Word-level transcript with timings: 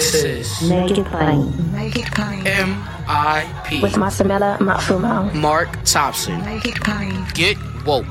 This 0.00 0.24
is 0.24 0.70
Make 0.70 0.96
it 0.96 1.04
plain. 1.08 1.72
Make 1.72 1.94
it 1.98 2.10
plain. 2.12 2.46
M.I.P. 2.46 3.82
With 3.82 3.92
Masamela 3.96 4.56
Matfumo. 4.56 5.34
Mark 5.34 5.68
Thompson. 5.84 6.42
Make 6.42 6.64
it 6.64 6.76
plain. 6.76 7.26
Get 7.34 7.58
woke. 7.84 8.06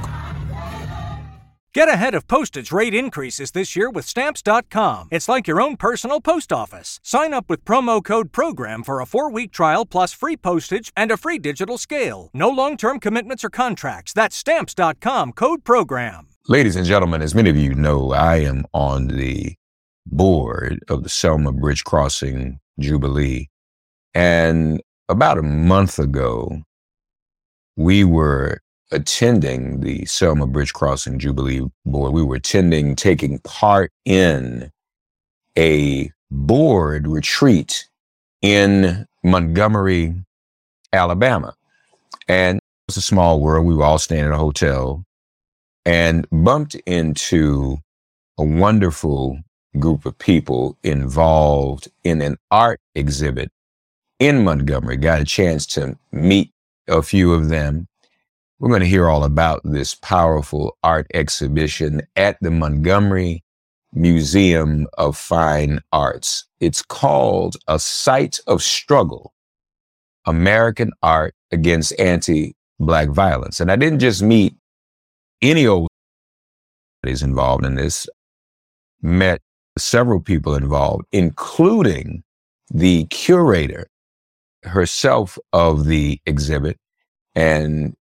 Get 1.74 1.90
ahead 1.90 2.14
of 2.14 2.28
postage 2.28 2.72
rate 2.72 2.94
increases 2.94 3.50
this 3.54 3.76
year 3.76 3.90
with 3.90 4.06
Stamps.com. 4.06 5.08
It's 5.10 5.28
like 5.28 5.48
your 5.48 5.60
own 5.60 5.78
personal 5.78 6.22
post 6.22 6.54
office. 6.54 7.00
Sign 7.02 7.34
up 7.34 7.50
with 7.50 7.66
promo 7.66 8.04
code 8.04 8.32
PROGRAM 8.32 8.84
for 8.84 9.02
a 9.02 9.08
four 9.08 9.32
week 9.32 9.52
trial 9.52 9.84
plus 9.84 10.14
free 10.14 10.38
postage 10.38 10.94
and 10.96 11.10
a 11.10 11.18
free 11.18 11.40
digital 11.40 11.80
scale. 11.80 12.30
No 12.36 12.50
long 12.50 12.78
term 12.78 13.00
commitments 13.00 13.44
or 13.44 13.50
contracts. 13.50 14.14
That's 14.14 14.36
Stamps.com 14.36 15.32
code 15.32 15.64
PROGRAM. 15.64 16.28
Ladies 16.48 16.76
and 16.76 16.86
gentlemen, 16.86 17.24
as 17.24 17.34
many 17.34 17.50
of 17.50 17.58
you 17.58 17.74
know, 17.74 18.12
I 18.12 18.36
am 18.42 18.66
on 18.74 19.08
the 19.08 19.56
board 20.12 20.84
of 20.90 21.04
the 21.04 21.10
Selma 21.10 21.52
Bridge 21.52 21.84
Crossing 21.84 22.60
Jubilee. 22.80 23.50
And 24.14 24.82
about 25.08 25.38
a 25.38 25.44
month 25.44 26.00
ago, 26.00 26.62
we 27.76 28.04
were 28.04 28.62
attending 28.92 29.82
the 29.82 30.06
Selma 30.06 30.48
Bridge 30.48 30.74
Crossing 30.74 31.20
Jubilee 31.20 31.62
Board. 31.86 32.14
We 32.14 32.24
were 32.24 32.36
attending, 32.36 32.96
taking 32.96 33.40
part 33.40 33.92
in 34.06 34.72
a 35.58 36.12
board 36.32 37.08
retreat 37.08 37.88
in 38.42 39.06
Montgomery, 39.24 40.16
Alabama. 40.94 41.56
And 42.28 42.58
it 42.58 42.64
was 42.88 42.98
a 42.98 43.02
small 43.02 43.40
world. 43.40 43.66
We 43.66 43.76
were 43.76 43.84
all 43.84 44.00
staying 44.00 44.26
in 44.26 44.32
a 44.32 44.38
hotel 44.38 45.04
and 45.86 46.28
bumped 46.32 46.76
into 46.86 47.78
a 48.38 48.44
wonderful 48.44 49.40
group 49.78 50.06
of 50.06 50.18
people 50.18 50.78
involved 50.84 51.88
in 52.04 52.22
an 52.22 52.38
art 52.50 52.80
exhibit 52.96 53.52
in 54.20 54.44
Montgomery. 54.44 54.98
Got 54.98 55.22
a 55.22 55.26
chance 55.26 55.66
to 55.68 55.98
meet 56.12 56.52
a 56.88 57.02
few 57.02 57.34
of 57.34 57.50
them. 57.50 57.88
We're 58.60 58.70
going 58.70 58.82
to 58.82 58.88
hear 58.88 59.08
all 59.08 59.24
about 59.24 59.62
this 59.64 59.96
powerful 59.96 60.78
art 60.84 61.08
exhibition 61.14 62.02
at 62.16 62.38
the 62.42 62.52
Montgomery 62.52 63.44
Museum 63.94 64.88
of 64.98 65.18
Fine 65.18 65.80
Arts. 65.92 66.46
It's 66.60 66.82
called 66.82 67.56
A 67.68 67.80
Site 67.80 68.40
of 68.48 68.62
Struggle 68.62 69.34
American 70.26 70.92
Art 71.02 71.34
Against 71.52 71.98
Anti 72.00 72.56
Black 72.80 73.10
Violence. 73.10 73.60
And 73.60 73.72
I 73.72 73.76
didn't 73.76 74.00
just 74.00 74.22
meet 74.22 74.56
any 75.42 75.66
old 75.66 75.90
is 77.06 77.24
involved 77.24 77.66
in 77.66 77.76
this, 77.76 78.08
met 79.02 79.42
several 79.80 80.20
people 80.20 80.56
involved, 80.56 81.06
including 81.12 82.24
the 82.72 83.06
curator 83.06 83.88
herself 84.64 85.38
of 85.54 85.86
the 85.86 86.20
exhibit. 86.26 86.78
And 87.36 87.96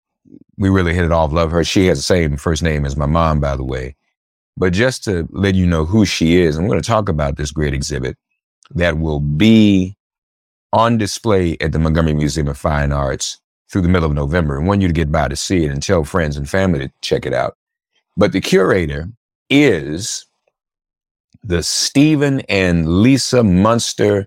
we 0.58 0.70
really 0.70 0.94
hit 0.94 1.06
it 1.06 1.12
off. 1.12 1.32
Love 1.32 1.52
her. 1.52 1.64
She 1.64 1.88
has 1.88 2.00
the 2.00 2.04
same 2.04 2.38
first 2.38 2.64
name 2.64 2.86
as 2.86 2.96
my 2.96 3.06
mom, 3.06 3.40
by 3.40 3.56
the 3.56 3.64
way. 3.64 3.96
But 4.58 4.72
just 4.72 5.04
to 5.04 5.28
let 5.32 5.56
you 5.56 5.66
know 5.66 5.86
who 5.86 6.06
she 6.06 6.38
is, 6.38 6.56
I'm 6.56 6.68
going 6.68 6.82
to 6.82 6.88
talk 6.88 7.10
about 7.10 7.36
this 7.36 7.52
great 7.52 7.74
exhibit 7.74 8.18
that 8.74 8.98
will 8.98 9.20
be 9.20 9.98
on 10.72 10.98
display 10.98 11.58
at 11.60 11.72
the 11.72 11.80
Montgomery 11.80 12.14
Museum 12.14 12.48
of 12.48 12.58
Fine 12.58 12.92
Arts 12.92 13.40
through 13.70 13.82
the 13.82 13.90
middle 13.90 14.10
of 14.10 14.16
November. 14.16 14.62
I 14.62 14.64
want 14.66 14.82
you 14.82 14.88
to 14.88 14.94
get 14.94 15.12
by 15.12 15.28
to 15.28 15.36
see 15.36 15.66
it 15.66 15.72
and 15.72 15.84
tell 15.84 16.04
friends 16.04 16.38
and 16.38 16.50
family 16.50 16.80
to 16.80 16.92
check 17.02 17.26
it 17.26 17.34
out. 17.34 17.58
But 18.16 18.32
the 18.32 18.42
curator 18.42 19.10
is 19.50 20.26
the 21.48 21.62
Steven 21.62 22.40
and 22.50 23.02
Lisa 23.04 23.44
Munster 23.44 24.26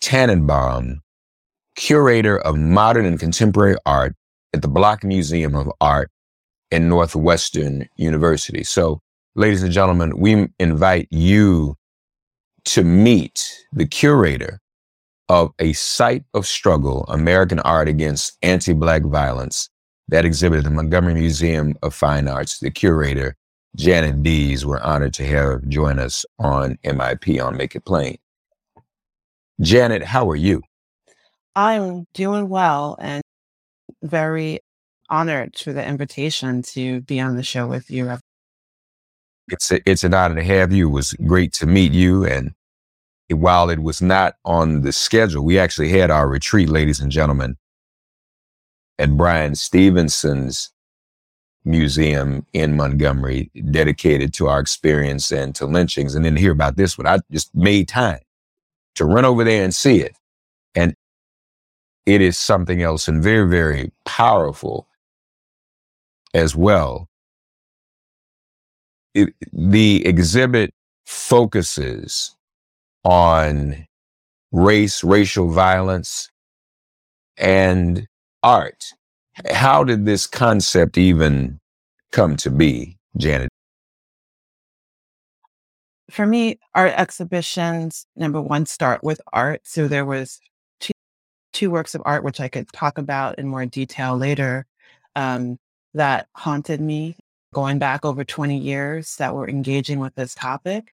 Tananbaum, 0.00 0.98
curator 1.74 2.38
of 2.38 2.56
modern 2.56 3.04
and 3.06 3.18
contemporary 3.18 3.76
art 3.84 4.14
at 4.54 4.62
the 4.62 4.68
Block 4.68 5.02
Museum 5.02 5.56
of 5.56 5.70
Art 5.80 6.10
in 6.70 6.88
Northwestern 6.88 7.88
University. 7.96 8.62
So, 8.62 9.00
ladies 9.34 9.64
and 9.64 9.72
gentlemen, 9.72 10.16
we 10.16 10.46
invite 10.60 11.08
you 11.10 11.74
to 12.66 12.84
meet 12.84 13.66
the 13.72 13.86
curator 13.86 14.60
of 15.28 15.50
A 15.58 15.72
Site 15.72 16.24
of 16.34 16.46
Struggle, 16.46 17.04
American 17.08 17.58
Art 17.60 17.88
Against 17.88 18.38
Anti-Black 18.42 19.02
Violence, 19.02 19.68
that 20.06 20.24
exhibit 20.24 20.58
at 20.58 20.64
the 20.64 20.70
Montgomery 20.70 21.14
Museum 21.14 21.74
of 21.82 21.94
Fine 21.94 22.28
Arts. 22.28 22.60
The 22.60 22.70
curator, 22.70 23.34
Janet 23.76 24.22
Dees, 24.22 24.66
we're 24.66 24.80
honored 24.80 25.14
to 25.14 25.26
have 25.26 25.66
join 25.68 25.98
us 25.98 26.26
on 26.38 26.76
MIP 26.84 27.44
on 27.44 27.56
Make 27.56 27.76
It 27.76 27.84
Plain. 27.84 28.18
Janet, 29.60 30.02
how 30.02 30.28
are 30.28 30.36
you? 30.36 30.62
I'm 31.54 32.06
doing 32.14 32.48
well 32.48 32.96
and 33.00 33.22
very 34.02 34.60
honored 35.08 35.56
for 35.58 35.72
the 35.72 35.86
invitation 35.86 36.62
to 36.62 37.00
be 37.02 37.20
on 37.20 37.36
the 37.36 37.42
show 37.42 37.66
with 37.66 37.90
you. 37.90 38.16
It's 39.48 39.70
a, 39.70 39.80
it's 39.88 40.04
an 40.04 40.14
honor 40.14 40.36
to 40.36 40.44
have 40.44 40.72
you. 40.72 40.88
It 40.88 40.92
was 40.92 41.12
great 41.26 41.52
to 41.54 41.66
meet 41.66 41.92
you. 41.92 42.24
And 42.24 42.54
while 43.28 43.70
it 43.70 43.80
was 43.80 44.00
not 44.00 44.34
on 44.44 44.82
the 44.82 44.92
schedule, 44.92 45.44
we 45.44 45.58
actually 45.58 45.90
had 45.90 46.10
our 46.10 46.28
retreat, 46.28 46.68
ladies 46.68 47.00
and 47.00 47.10
gentlemen, 47.10 47.56
at 48.98 49.16
Bryan 49.16 49.54
Stevenson's 49.54 50.72
museum 51.64 52.46
in 52.52 52.76
Montgomery, 52.76 53.50
dedicated 53.70 54.32
to 54.34 54.48
our 54.48 54.60
experience 54.60 55.30
and 55.30 55.54
to 55.56 55.66
lynchings. 55.66 56.14
And 56.14 56.24
then 56.24 56.36
hear 56.36 56.52
about 56.52 56.76
this 56.76 56.96
one, 56.96 57.06
I 57.06 57.18
just 57.30 57.54
made 57.54 57.88
time 57.88 58.20
to 58.96 59.04
run 59.04 59.24
over 59.24 59.44
there 59.44 59.62
and 59.62 59.74
see 59.74 60.00
it. 60.00 60.16
And 60.74 60.94
it 62.06 62.20
is 62.20 62.38
something 62.38 62.82
else 62.82 63.08
and 63.08 63.22
very, 63.22 63.48
very 63.48 63.92
powerful 64.04 64.88
as 66.34 66.56
well. 66.56 67.08
It, 69.14 69.34
the 69.52 70.06
exhibit 70.06 70.72
focuses 71.06 72.34
on 73.04 73.86
race, 74.52 75.02
racial 75.02 75.50
violence, 75.50 76.30
and 77.36 78.06
art. 78.42 78.92
How 79.50 79.84
did 79.84 80.04
this 80.04 80.26
concept 80.26 80.98
even 80.98 81.58
come 82.12 82.36
to 82.38 82.50
be, 82.50 82.98
Janet? 83.16 83.48
For 86.10 86.26
me, 86.26 86.58
art 86.74 86.92
exhibitions, 86.96 88.06
number 88.16 88.40
one, 88.40 88.66
start 88.66 89.04
with 89.04 89.20
art. 89.32 89.60
So 89.64 89.86
there 89.86 90.04
was 90.04 90.40
two, 90.80 90.92
two 91.52 91.70
works 91.70 91.94
of 91.94 92.02
art, 92.04 92.24
which 92.24 92.40
I 92.40 92.48
could 92.48 92.66
talk 92.72 92.98
about 92.98 93.38
in 93.38 93.46
more 93.46 93.64
detail 93.64 94.16
later, 94.16 94.66
um, 95.14 95.56
that 95.94 96.26
haunted 96.34 96.80
me 96.80 97.16
going 97.54 97.78
back 97.78 98.04
over 98.04 98.24
20 98.24 98.58
years 98.58 99.16
that 99.16 99.34
were 99.34 99.48
engaging 99.48 100.00
with 100.00 100.14
this 100.14 100.34
topic. 100.34 100.92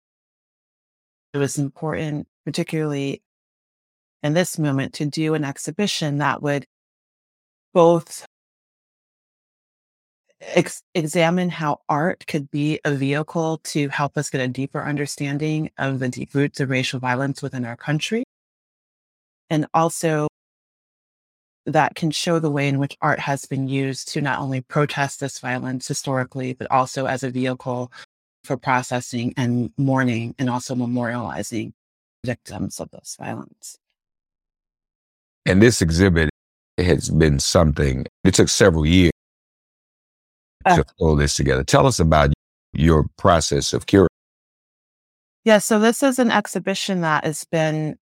It 1.33 1.37
was 1.37 1.57
important, 1.57 2.27
particularly 2.45 3.21
in 4.23 4.33
this 4.33 4.57
moment, 4.59 4.93
to 4.95 5.05
do 5.05 5.33
an 5.33 5.43
exhibition 5.43 6.19
that 6.19 6.41
would 6.41 6.65
both 7.73 8.25
ex- 10.41 10.83
examine 10.95 11.49
how 11.49 11.81
art 11.87 12.25
could 12.27 12.49
be 12.51 12.79
a 12.83 12.91
vehicle 12.91 13.59
to 13.63 13.89
help 13.89 14.17
us 14.17 14.29
get 14.29 14.41
a 14.41 14.47
deeper 14.47 14.83
understanding 14.83 15.71
of 15.77 15.99
the 15.99 16.09
deep 16.09 16.33
roots 16.33 16.59
of 16.59 16.69
racial 16.69 16.99
violence 16.99 17.41
within 17.41 17.65
our 17.65 17.77
country. 17.77 18.23
And 19.49 19.67
also 19.73 20.27
that 21.65 21.95
can 21.95 22.11
show 22.11 22.39
the 22.39 22.49
way 22.49 22.67
in 22.67 22.79
which 22.79 22.97
art 23.01 23.19
has 23.19 23.45
been 23.45 23.67
used 23.67 24.09
to 24.09 24.21
not 24.21 24.39
only 24.39 24.61
protest 24.61 25.19
this 25.19 25.39
violence 25.39 25.87
historically, 25.87 26.53
but 26.53 26.69
also 26.71 27.05
as 27.05 27.23
a 27.23 27.29
vehicle 27.29 27.91
for 28.43 28.57
processing 28.57 29.33
and 29.37 29.71
mourning 29.77 30.33
and 30.39 30.49
also 30.49 30.73
memorializing 30.73 31.73
victims 32.25 32.79
of 32.79 32.89
this 32.91 33.15
violence. 33.19 33.77
And 35.45 35.61
this 35.61 35.81
exhibit 35.81 36.29
has 36.77 37.09
been 37.09 37.39
something, 37.39 38.05
it 38.23 38.33
took 38.33 38.49
several 38.49 38.85
years 38.85 39.10
Uh. 40.65 40.77
to 40.77 40.85
pull 40.97 41.15
this 41.15 41.35
together. 41.35 41.63
Tell 41.63 41.87
us 41.87 41.99
about 41.99 42.31
your 42.73 43.07
process 43.17 43.73
of 43.73 43.85
curating. 43.85 44.07
Yeah, 45.43 45.57
so 45.57 45.79
this 45.79 46.03
is 46.03 46.19
an 46.19 46.29
exhibition 46.29 47.01
that 47.01 47.25
has 47.25 47.43
been 47.45 47.97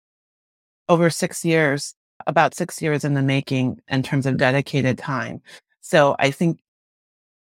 over 0.90 1.10
six 1.10 1.46
years, 1.46 1.94
about 2.26 2.56
six 2.56 2.82
years 2.82 3.04
in 3.04 3.14
the 3.14 3.22
making 3.22 3.80
in 3.88 4.02
terms 4.02 4.26
of 4.26 4.38
dedicated 4.38 4.98
time. 4.98 5.42
So 5.82 6.16
I 6.20 6.32
think 6.32 6.60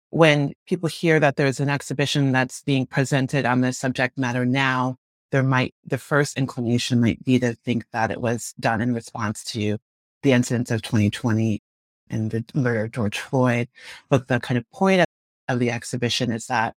when 0.10 0.54
people 0.68 0.88
hear 0.88 1.20
that 1.20 1.36
there's 1.36 1.60
an 1.60 1.70
exhibition 1.70 2.32
that's 2.32 2.62
being 2.62 2.86
presented 2.86 3.46
on 3.46 3.62
this 3.62 3.78
subject 3.78 4.18
matter 4.18 4.46
now, 4.46 4.98
there 5.32 5.44
might, 5.44 5.74
the 5.86 5.98
first 5.98 6.38
inclination 6.38 7.02
might 7.02 7.24
be 7.24 7.40
to 7.40 7.54
think 7.56 7.86
that 7.92 8.12
it 8.12 8.22
was 8.22 8.54
done 8.60 8.82
in 8.82 8.94
response 8.94 9.44
to 9.44 9.78
the 10.24 10.32
incidents 10.32 10.72
of 10.72 10.82
2020 10.82 11.62
and 12.10 12.32
the 12.32 12.46
murder 12.54 12.86
of 12.86 12.92
George 12.92 13.20
Floyd. 13.20 13.68
But 14.10 14.28
the 14.28 14.40
kind 14.40 14.58
of 14.58 14.70
point 14.72 15.07
of, 15.48 15.60
the 15.60 15.72
exhibition 15.72 16.32
is 16.32 16.48
that 16.48 16.76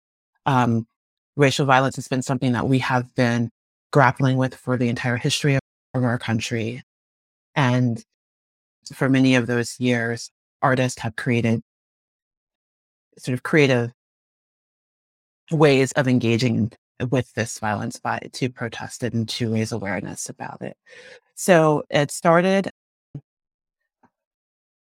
um, 0.47 0.87
racial 1.37 1.67
violence 1.67 1.97
has 1.97 2.09
been 2.09 2.23
something 2.23 2.53
that 2.53 2.69
we 2.69 2.79
have 2.81 3.15
been 3.15 3.51
grappling 3.93 4.37
with 4.37 4.55
for 4.55 4.77
the 4.77 4.89
entire 4.89 5.17
history 5.17 5.55
of 5.55 5.61
our 5.95 6.19
country. 6.19 6.83
And 7.55 8.03
for 8.95 9.09
many 9.09 9.35
of 9.35 9.47
those 9.47 9.79
years, 9.79 10.31
artists 10.63 11.01
have 11.01 11.17
created 11.17 11.63
sort 13.19 13.35
of 13.35 13.43
creative 13.43 13.93
ways 15.51 15.93
of 15.93 16.09
engaging 16.09 16.73
with 17.11 17.33
this 17.35 17.59
violence 17.59 17.99
by 17.99 18.19
to 18.33 18.49
protest 18.49 19.03
it 19.03 19.15
and 19.15 19.29
to 19.29 19.53
raise 19.53 19.73
awareness 19.73 20.29
about 20.29 20.63
it. 20.63 20.77
So 21.35 21.85
it 21.91 22.11
started 22.11 22.71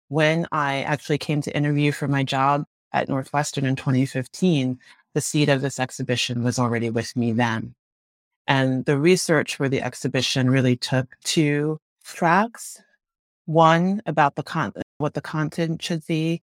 when 0.08 0.48
I 0.52 0.84
actually 0.84 1.18
came 1.18 1.42
to 1.42 1.56
interview 1.56 1.92
for 1.92 2.08
my 2.08 2.24
job 2.24 2.64
at 2.96 3.10
Northwestern 3.10 3.66
in 3.66 3.76
2015. 3.76 4.80
The 5.14 5.22
seed 5.22 5.50
of 5.50 5.62
this 5.62 5.80
exhibition 5.80 6.44
was 6.44 6.58
already 6.58 6.90
with 6.90 7.16
me 7.16 7.34
then. 7.34 7.76
And 8.48 8.86
the 8.86 8.98
research 8.98 9.56
for 9.58 9.68
the 9.68 9.82
exhibition 9.82 10.50
really 10.50 10.78
took 10.78 11.16
two 11.24 11.80
tracks. 12.04 12.82
One 13.46 14.02
about 14.06 14.36
the 14.36 14.44
con- 14.44 14.74
what 14.98 15.14
the 15.14 15.22
content 15.22 15.82
should 15.82 16.06
be. 16.08 16.42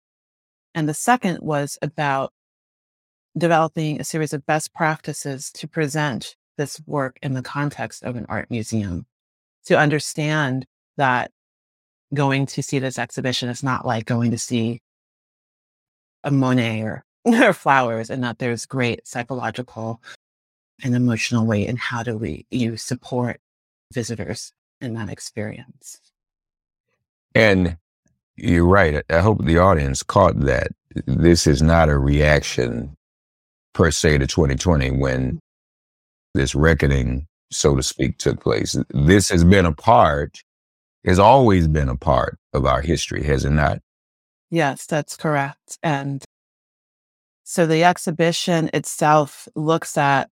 And 0.73 0.89
the 0.89 0.93
second 0.93 1.39
was 1.41 1.77
about 1.81 2.33
developing 3.37 3.99
a 3.99 4.03
series 4.03 4.33
of 4.33 4.45
best 4.45 4.73
practices 4.73 5.51
to 5.51 5.67
present 5.67 6.35
this 6.57 6.81
work 6.87 7.19
in 7.21 7.33
the 7.33 7.41
context 7.41 8.03
of 8.03 8.15
an 8.15 8.25
art 8.27 8.49
museum. 8.49 9.05
To 9.65 9.77
understand 9.77 10.65
that 10.97 11.31
going 12.13 12.47
to 12.47 12.63
see 12.63 12.79
this 12.79 12.97
exhibition 12.97 13.49
is 13.49 13.61
not 13.61 13.85
like 13.85 14.05
going 14.05 14.31
to 14.31 14.37
see 14.37 14.81
a 16.23 16.31
Monet 16.31 16.83
or, 16.83 17.03
or 17.25 17.53
flowers, 17.53 18.09
and 18.09 18.23
that 18.23 18.39
there's 18.39 18.65
great 18.65 19.07
psychological 19.07 20.01
and 20.83 20.95
emotional 20.95 21.45
weight 21.45 21.67
in 21.67 21.77
how 21.77 22.03
do 22.03 22.17
we 22.17 22.45
you 22.51 22.77
support 22.77 23.39
visitors 23.93 24.53
in 24.81 24.93
that 24.93 25.09
experience. 25.09 25.99
And 27.35 27.77
you're 28.35 28.65
right. 28.65 29.03
I 29.09 29.19
hope 29.19 29.43
the 29.43 29.57
audience 29.57 30.03
caught 30.03 30.39
that. 30.41 30.69
This 31.05 31.45
is 31.45 31.61
not 31.61 31.89
a 31.89 31.97
reaction 31.97 32.95
per 33.73 33.91
se 33.91 34.19
to 34.19 34.27
2020 34.27 34.91
when 34.91 35.39
this 36.33 36.55
reckoning, 36.55 37.27
so 37.51 37.75
to 37.75 37.83
speak, 37.83 38.17
took 38.17 38.41
place. 38.41 38.75
This 38.89 39.29
has 39.29 39.43
been 39.43 39.65
a 39.65 39.73
part, 39.73 40.41
has 41.05 41.19
always 41.19 41.67
been 41.67 41.89
a 41.89 41.95
part 41.95 42.37
of 42.53 42.65
our 42.65 42.81
history, 42.81 43.23
has 43.23 43.45
it 43.45 43.51
not? 43.51 43.79
Yes, 44.49 44.85
that's 44.85 45.15
correct. 45.15 45.77
And 45.83 46.23
so 47.43 47.65
the 47.65 47.83
exhibition 47.83 48.69
itself 48.73 49.47
looks 49.55 49.97
at 49.97 50.29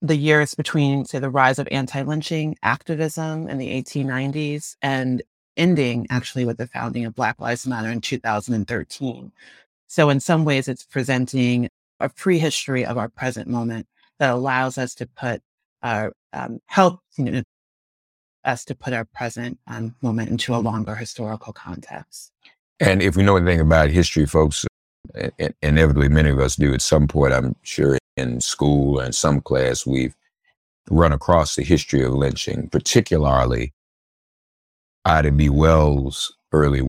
the 0.00 0.16
years 0.16 0.54
between, 0.54 1.04
say, 1.04 1.20
the 1.20 1.30
rise 1.30 1.58
of 1.58 1.68
anti 1.70 2.02
lynching 2.02 2.56
activism 2.62 3.48
in 3.48 3.58
the 3.58 3.68
1890s 3.82 4.76
and 4.82 5.22
ending 5.56 6.06
actually 6.10 6.44
with 6.44 6.58
the 6.58 6.66
founding 6.66 7.04
of 7.04 7.14
Black 7.14 7.40
Lives 7.40 7.66
Matter 7.66 7.90
in 7.90 8.00
2013. 8.00 9.32
So, 9.88 10.10
in 10.10 10.20
some 10.20 10.44
ways, 10.44 10.68
it's 10.68 10.84
presenting 10.84 11.68
a 12.00 12.08
prehistory 12.08 12.84
of 12.84 12.98
our 12.98 13.08
present 13.08 13.48
moment 13.48 13.86
that 14.18 14.30
allows 14.30 14.78
us 14.78 14.94
to 14.96 15.06
put 15.06 15.42
our 15.82 16.12
um, 16.32 16.60
help 16.66 17.00
you 17.16 17.24
know, 17.24 17.42
us 18.44 18.64
to 18.64 18.74
put 18.74 18.92
our 18.92 19.04
present 19.04 19.58
um, 19.68 19.94
moment 20.02 20.30
into 20.30 20.54
a 20.54 20.58
longer 20.58 20.96
historical 20.96 21.52
context. 21.52 22.32
And 22.82 23.00
if 23.00 23.16
we 23.16 23.22
know 23.22 23.36
anything 23.36 23.60
about 23.60 23.90
history, 23.90 24.26
folks, 24.26 24.66
inevitably 25.62 26.08
many 26.08 26.30
of 26.30 26.40
us 26.40 26.56
do 26.56 26.74
at 26.74 26.82
some 26.82 27.06
point, 27.06 27.32
I'm 27.32 27.54
sure 27.62 27.96
in 28.16 28.40
school 28.40 28.98
and 28.98 29.14
some 29.14 29.40
class, 29.40 29.86
we've 29.86 30.14
run 30.90 31.12
across 31.12 31.54
the 31.54 31.62
history 31.62 32.02
of 32.02 32.12
lynching, 32.12 32.68
particularly 32.68 33.72
Ida 35.04 35.30
B. 35.30 35.48
Wells' 35.48 36.34
early 36.52 36.86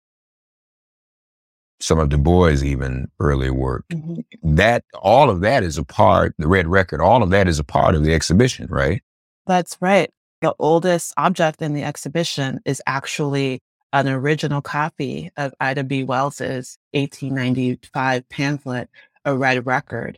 some 1.79 1.99
of 1.99 2.09
Du 2.09 2.17
Bois' 2.17 2.63
even 2.63 3.11
early 3.19 3.49
work. 3.49 3.85
Mm-hmm. 3.91 4.55
That 4.55 4.85
all 5.01 5.29
of 5.29 5.41
that 5.41 5.63
is 5.63 5.77
a 5.77 5.83
part, 5.83 6.33
the 6.37 6.47
Red 6.47 6.67
Record, 6.67 7.01
all 7.01 7.21
of 7.21 7.29
that 7.31 7.47
is 7.47 7.59
a 7.59 7.63
part 7.63 7.93
of 7.93 8.05
the 8.05 8.13
exhibition, 8.13 8.67
right? 8.69 9.01
That's 9.47 9.77
right. 9.81 10.09
The 10.41 10.55
oldest 10.59 11.13
object 11.17 11.61
in 11.61 11.73
the 11.73 11.83
exhibition 11.83 12.61
is 12.65 12.81
actually 12.87 13.61
an 13.93 14.09
original 14.09 14.61
copy 14.61 15.31
of 15.37 15.53
Ida 15.59 15.83
B. 15.83 16.03
Wells's 16.03 16.77
1895 16.91 18.27
pamphlet, 18.27 18.89
A 19.23 19.37
Red 19.37 19.65
Record. 19.65 20.17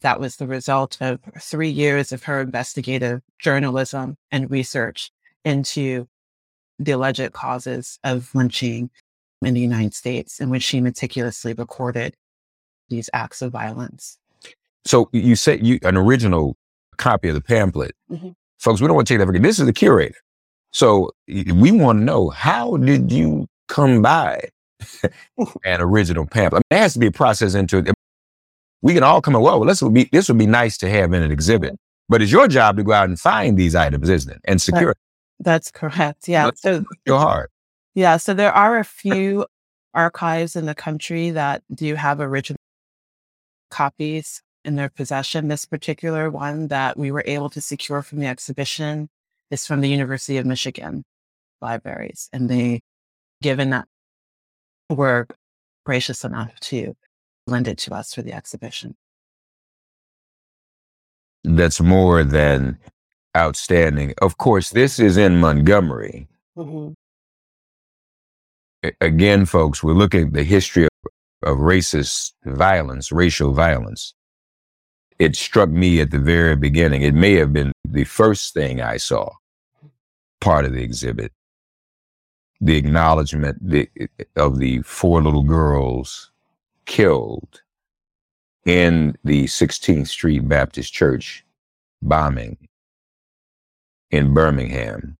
That 0.00 0.20
was 0.20 0.36
the 0.36 0.46
result 0.46 0.96
of 1.00 1.18
three 1.40 1.70
years 1.70 2.12
of 2.12 2.22
her 2.24 2.40
investigative 2.40 3.20
journalism 3.38 4.16
and 4.30 4.50
research 4.50 5.10
into 5.44 6.06
the 6.78 6.92
alleged 6.92 7.32
causes 7.32 7.98
of 8.04 8.32
lynching 8.34 8.90
in 9.42 9.54
the 9.54 9.60
United 9.60 9.94
States, 9.94 10.40
in 10.40 10.50
which 10.50 10.62
she 10.62 10.80
meticulously 10.80 11.52
recorded 11.52 12.14
these 12.88 13.10
acts 13.12 13.42
of 13.42 13.52
violence. 13.52 14.18
So 14.84 15.08
you 15.12 15.34
say 15.36 15.58
you 15.60 15.78
an 15.82 15.96
original 15.96 16.56
copy 16.96 17.28
of 17.28 17.34
the 17.34 17.40
pamphlet. 17.40 17.94
Mm-hmm. 18.10 18.30
Folks, 18.58 18.80
we 18.80 18.86
don't 18.86 18.96
want 18.96 19.08
to 19.08 19.14
take 19.14 19.18
that 19.18 19.26
for 19.26 19.32
granted. 19.32 19.48
This 19.48 19.58
is 19.58 19.66
the 19.66 19.72
curator. 19.72 20.14
So 20.74 21.12
we 21.28 21.70
want 21.70 22.00
to 22.00 22.04
know 22.04 22.30
how 22.30 22.76
did 22.76 23.10
you 23.12 23.46
come 23.68 24.02
by 24.02 24.48
an 25.64 25.80
original 25.80 26.26
pamphlet? 26.26 26.58
I 26.58 26.58
mean, 26.58 26.62
there 26.70 26.80
has 26.80 26.94
to 26.94 26.98
be 26.98 27.06
a 27.06 27.12
process 27.12 27.54
into 27.54 27.78
it. 27.78 27.94
We 28.82 28.92
can 28.92 29.04
all 29.04 29.22
come 29.22 29.36
up, 29.36 29.42
well, 29.42 29.64
this 29.64 29.80
would 29.80 29.94
be 29.94 30.10
this 30.12 30.28
would 30.28 30.36
be 30.36 30.46
nice 30.46 30.76
to 30.78 30.90
have 30.90 31.12
in 31.12 31.22
an 31.22 31.30
exhibit. 31.30 31.76
But 32.08 32.20
it's 32.20 32.32
your 32.32 32.48
job 32.48 32.76
to 32.76 32.82
go 32.82 32.92
out 32.92 33.08
and 33.08 33.18
find 33.18 33.56
these 33.56 33.74
items, 33.74 34.10
isn't 34.10 34.30
it? 34.30 34.40
And 34.44 34.60
secure 34.60 34.88
that, 34.88 35.44
That's 35.44 35.70
correct. 35.70 36.28
Yeah. 36.28 36.50
so 36.56 36.84
your 37.06 37.18
heart. 37.20 37.50
Yeah. 37.94 38.16
So 38.16 38.34
there 38.34 38.52
are 38.52 38.78
a 38.78 38.84
few 39.02 39.46
archives 39.94 40.56
in 40.56 40.66
the 40.66 40.74
country 40.74 41.30
that 41.30 41.62
do 41.72 41.94
have 41.94 42.20
original 42.20 42.58
copies 43.70 44.42
in 44.64 44.74
their 44.74 44.88
possession. 44.88 45.46
This 45.46 45.64
particular 45.66 46.30
one 46.30 46.66
that 46.66 46.98
we 46.98 47.12
were 47.12 47.22
able 47.26 47.48
to 47.50 47.60
secure 47.60 48.02
from 48.02 48.18
the 48.18 48.26
exhibition 48.26 49.08
is 49.54 49.66
from 49.66 49.80
the 49.80 49.88
University 49.88 50.36
of 50.36 50.46
Michigan 50.46 51.04
libraries. 51.60 52.28
And 52.32 52.48
they, 52.48 52.80
given 53.42 53.70
that 53.70 53.86
were 54.90 55.26
gracious 55.86 56.24
enough 56.24 56.58
to 56.60 56.94
lend 57.46 57.68
it 57.68 57.78
to 57.78 57.94
us 57.94 58.12
for 58.14 58.22
the 58.22 58.32
exhibition. 58.32 58.94
That's 61.42 61.80
more 61.80 62.24
than 62.24 62.78
outstanding. 63.36 64.14
Of 64.20 64.38
course, 64.38 64.70
this 64.70 64.98
is 64.98 65.16
in 65.16 65.40
Montgomery. 65.40 66.28
Mm-hmm 66.56 66.92
again, 69.00 69.46
folks, 69.46 69.82
we're 69.82 69.92
looking 69.92 70.28
at 70.28 70.32
the 70.32 70.44
history 70.44 70.84
of, 70.84 71.12
of 71.42 71.58
racist 71.58 72.32
violence, 72.44 73.12
racial 73.12 73.52
violence. 73.52 74.14
It 75.18 75.36
struck 75.36 75.70
me 75.70 76.00
at 76.00 76.10
the 76.10 76.18
very 76.18 76.56
beginning. 76.56 77.02
It 77.02 77.14
may 77.14 77.34
have 77.34 77.52
been 77.52 77.72
the 77.84 78.04
first 78.04 78.52
thing 78.52 78.80
I 78.80 78.96
saw, 78.96 79.30
part 80.44 80.66
of 80.66 80.74
the 80.74 80.82
exhibit. 80.82 81.32
The 82.60 82.76
acknowledgement 82.76 83.56
of 84.36 84.58
the 84.58 84.82
four 84.82 85.22
little 85.22 85.42
girls 85.42 86.30
killed 86.84 87.62
in 88.66 89.16
the 89.24 89.44
16th 89.44 90.08
Street 90.08 90.46
Baptist 90.46 90.92
Church 90.92 91.44
bombing 92.02 92.58
in 94.10 94.34
Birmingham. 94.34 95.16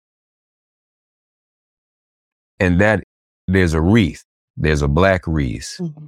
And 2.60 2.78
that 2.82 3.02
there's 3.48 3.72
a 3.72 3.80
wreath, 3.80 4.24
there's 4.58 4.82
a 4.82 4.88
black 4.88 5.26
wreath, 5.26 5.78
mm-hmm. 5.80 6.06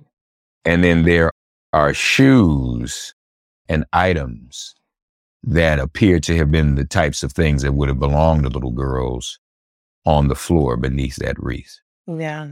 and 0.67 0.85
then 0.85 1.05
there 1.05 1.31
are 1.73 1.95
shoes 1.95 3.15
and 3.69 3.87
items 3.95 4.75
that 5.43 5.79
appear 5.79 6.19
to 6.21 6.37
have 6.37 6.51
been 6.51 6.75
the 6.75 6.85
types 6.85 7.23
of 7.23 7.33
things 7.33 7.63
that 7.63 7.73
would 7.73 7.89
have 7.89 8.01
belonged 8.01 8.43
to 8.43 8.49
little 8.49 8.73
girls 8.73 9.39
on 10.05 10.29
the 10.29 10.35
floor 10.35 10.77
beneath 10.77 11.17
that 11.17 11.37
wreath. 11.39 11.79
Yeah. 12.07 12.51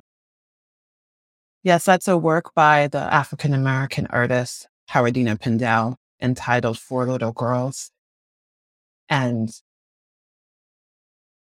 Yes, 1.63 1.85
that's 1.85 2.09
a 2.09 2.19
work 2.19 2.55
by 2.55 2.89
the 2.89 2.99
African 2.99 3.55
American 3.55 4.07
artist 4.09 4.69
Howardena 4.91 5.41
Pindell 5.41 5.97
entitled 6.21 6.79
Four 6.79 7.07
Little 7.07 7.33
Girls. 7.33 7.91
And 9.09 9.51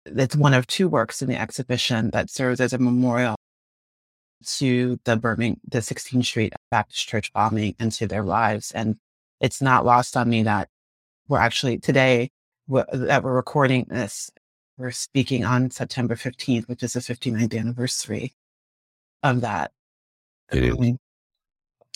it's 0.04 0.36
one 0.36 0.54
of 0.54 0.66
two 0.66 0.88
works 0.88 1.22
in 1.22 1.28
the 1.28 1.40
exhibition 1.40 2.10
that 2.10 2.30
serves 2.30 2.60
as 2.60 2.72
a 2.72 2.78
memorial 2.78 3.36
to 4.44 4.98
the 5.04 5.16
Birmingham, 5.16 5.60
the 5.68 5.78
16th 5.78 6.24
Street 6.24 6.52
Baptist 6.70 7.06
Church 7.06 7.32
bombing 7.32 7.74
and 7.78 7.92
to 7.92 8.06
their 8.06 8.22
lives. 8.22 8.72
And 8.72 8.96
it's 9.40 9.60
not 9.60 9.84
lost 9.84 10.16
on 10.16 10.28
me 10.28 10.42
that 10.44 10.68
we're 11.28 11.38
actually 11.38 11.78
today 11.78 12.30
that 12.68 13.22
we're 13.22 13.34
recording 13.34 13.86
this. 13.88 14.30
We're 14.76 14.90
speaking 14.90 15.44
on 15.44 15.70
September 15.70 16.14
15th, 16.14 16.68
which 16.68 16.82
is 16.82 16.92
the 16.94 17.00
59th 17.00 17.58
anniversary 17.58 18.34
of 19.22 19.40
that. 19.42 19.72
It 20.52 20.64
is. 20.64 20.96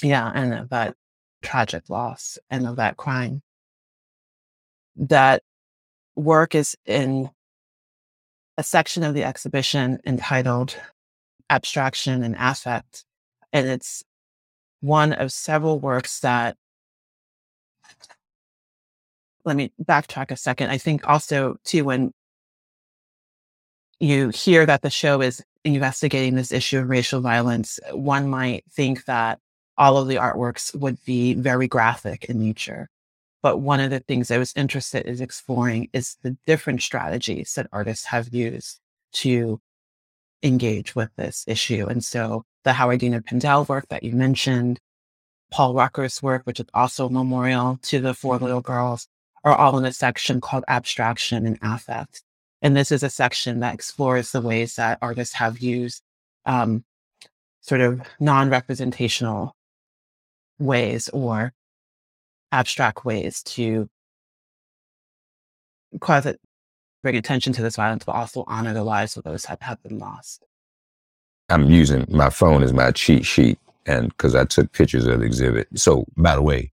Yeah, 0.02 0.30
and 0.34 0.54
of 0.54 0.68
that 0.70 0.94
tragic 1.42 1.88
loss 1.88 2.38
and 2.50 2.66
of 2.66 2.76
that 2.76 2.96
crime. 2.96 3.42
That 4.96 5.42
work 6.16 6.54
is 6.54 6.76
in 6.84 7.30
a 8.58 8.62
section 8.62 9.02
of 9.02 9.14
the 9.14 9.24
exhibition 9.24 9.98
entitled 10.04 10.76
Abstraction 11.48 12.22
and 12.22 12.36
Affect. 12.38 13.04
And 13.52 13.68
it's 13.68 14.02
one 14.80 15.12
of 15.12 15.32
several 15.32 15.78
works 15.78 16.20
that 16.20 16.56
let 19.44 19.56
me 19.56 19.72
backtrack 19.82 20.30
a 20.30 20.36
second. 20.36 20.70
I 20.70 20.78
think 20.78 21.08
also 21.08 21.56
too 21.64 21.84
when 21.84 22.12
you 24.00 24.30
hear 24.30 24.66
that 24.66 24.82
the 24.82 24.90
show 24.90 25.20
is 25.20 25.42
investigating 25.64 26.34
this 26.34 26.52
issue 26.52 26.78
of 26.78 26.88
racial 26.88 27.20
violence, 27.20 27.78
one 27.92 28.28
might 28.28 28.64
think 28.72 29.04
that 29.04 29.38
all 29.78 29.96
of 29.96 30.08
the 30.08 30.16
artworks 30.16 30.74
would 30.74 30.98
be 31.04 31.34
very 31.34 31.68
graphic 31.68 32.24
in 32.26 32.38
nature. 32.38 32.88
But 33.42 33.58
one 33.58 33.80
of 33.80 33.90
the 33.90 34.00
things 34.00 34.30
I 34.30 34.38
was 34.38 34.52
interested 34.54 35.06
in 35.06 35.20
exploring 35.22 35.88
is 35.92 36.16
the 36.22 36.36
different 36.46 36.82
strategies 36.82 37.54
that 37.54 37.66
artists 37.72 38.06
have 38.06 38.32
used 38.32 38.78
to 39.14 39.60
engage 40.42 40.94
with 40.94 41.10
this 41.16 41.44
issue. 41.46 41.86
And 41.88 42.04
so 42.04 42.44
the 42.64 42.72
Howardena 42.72 43.24
Pindell 43.24 43.68
work 43.68 43.88
that 43.88 44.02
you 44.02 44.12
mentioned, 44.12 44.78
Paul 45.50 45.74
Rucker's 45.74 46.22
work, 46.22 46.42
which 46.44 46.60
is 46.60 46.66
also 46.72 47.06
a 47.06 47.10
memorial 47.10 47.78
to 47.82 48.00
the 48.00 48.14
four 48.14 48.36
mm-hmm. 48.36 48.44
little 48.44 48.60
girls, 48.60 49.06
are 49.44 49.54
all 49.54 49.78
in 49.78 49.84
a 49.84 49.92
section 49.92 50.40
called 50.40 50.64
Abstraction 50.68 51.46
and 51.46 51.58
Affect. 51.62 52.22
And 52.60 52.76
this 52.76 52.92
is 52.92 53.02
a 53.02 53.10
section 53.10 53.60
that 53.60 53.74
explores 53.74 54.32
the 54.32 54.40
ways 54.40 54.76
that 54.76 54.98
artists 55.02 55.34
have 55.34 55.58
used 55.58 56.02
um, 56.46 56.84
sort 57.60 57.80
of 57.80 58.02
non 58.20 58.50
representational 58.50 59.56
ways 60.58 61.08
or 61.08 61.52
abstract 62.52 63.04
ways 63.04 63.42
to 63.42 63.88
cause 66.00 66.26
it, 66.26 66.40
bring 67.02 67.16
attention 67.16 67.52
to 67.54 67.62
this 67.62 67.76
violence, 67.76 68.04
but 68.04 68.14
also 68.14 68.44
honor 68.46 68.72
the 68.72 68.84
lives 68.84 69.16
of 69.16 69.24
those 69.24 69.42
that 69.44 69.60
have 69.62 69.82
been 69.82 69.98
lost. 69.98 70.44
I'm 71.48 71.68
using 71.68 72.06
my 72.08 72.30
phone 72.30 72.62
as 72.62 72.72
my 72.72 72.92
cheat 72.92 73.26
sheet 73.26 73.58
and 73.86 74.08
because 74.08 74.34
I 74.34 74.44
took 74.44 74.72
pictures 74.72 75.06
of 75.06 75.20
the 75.20 75.26
exhibit. 75.26 75.68
So, 75.74 76.04
by 76.16 76.36
the 76.36 76.42
way, 76.42 76.72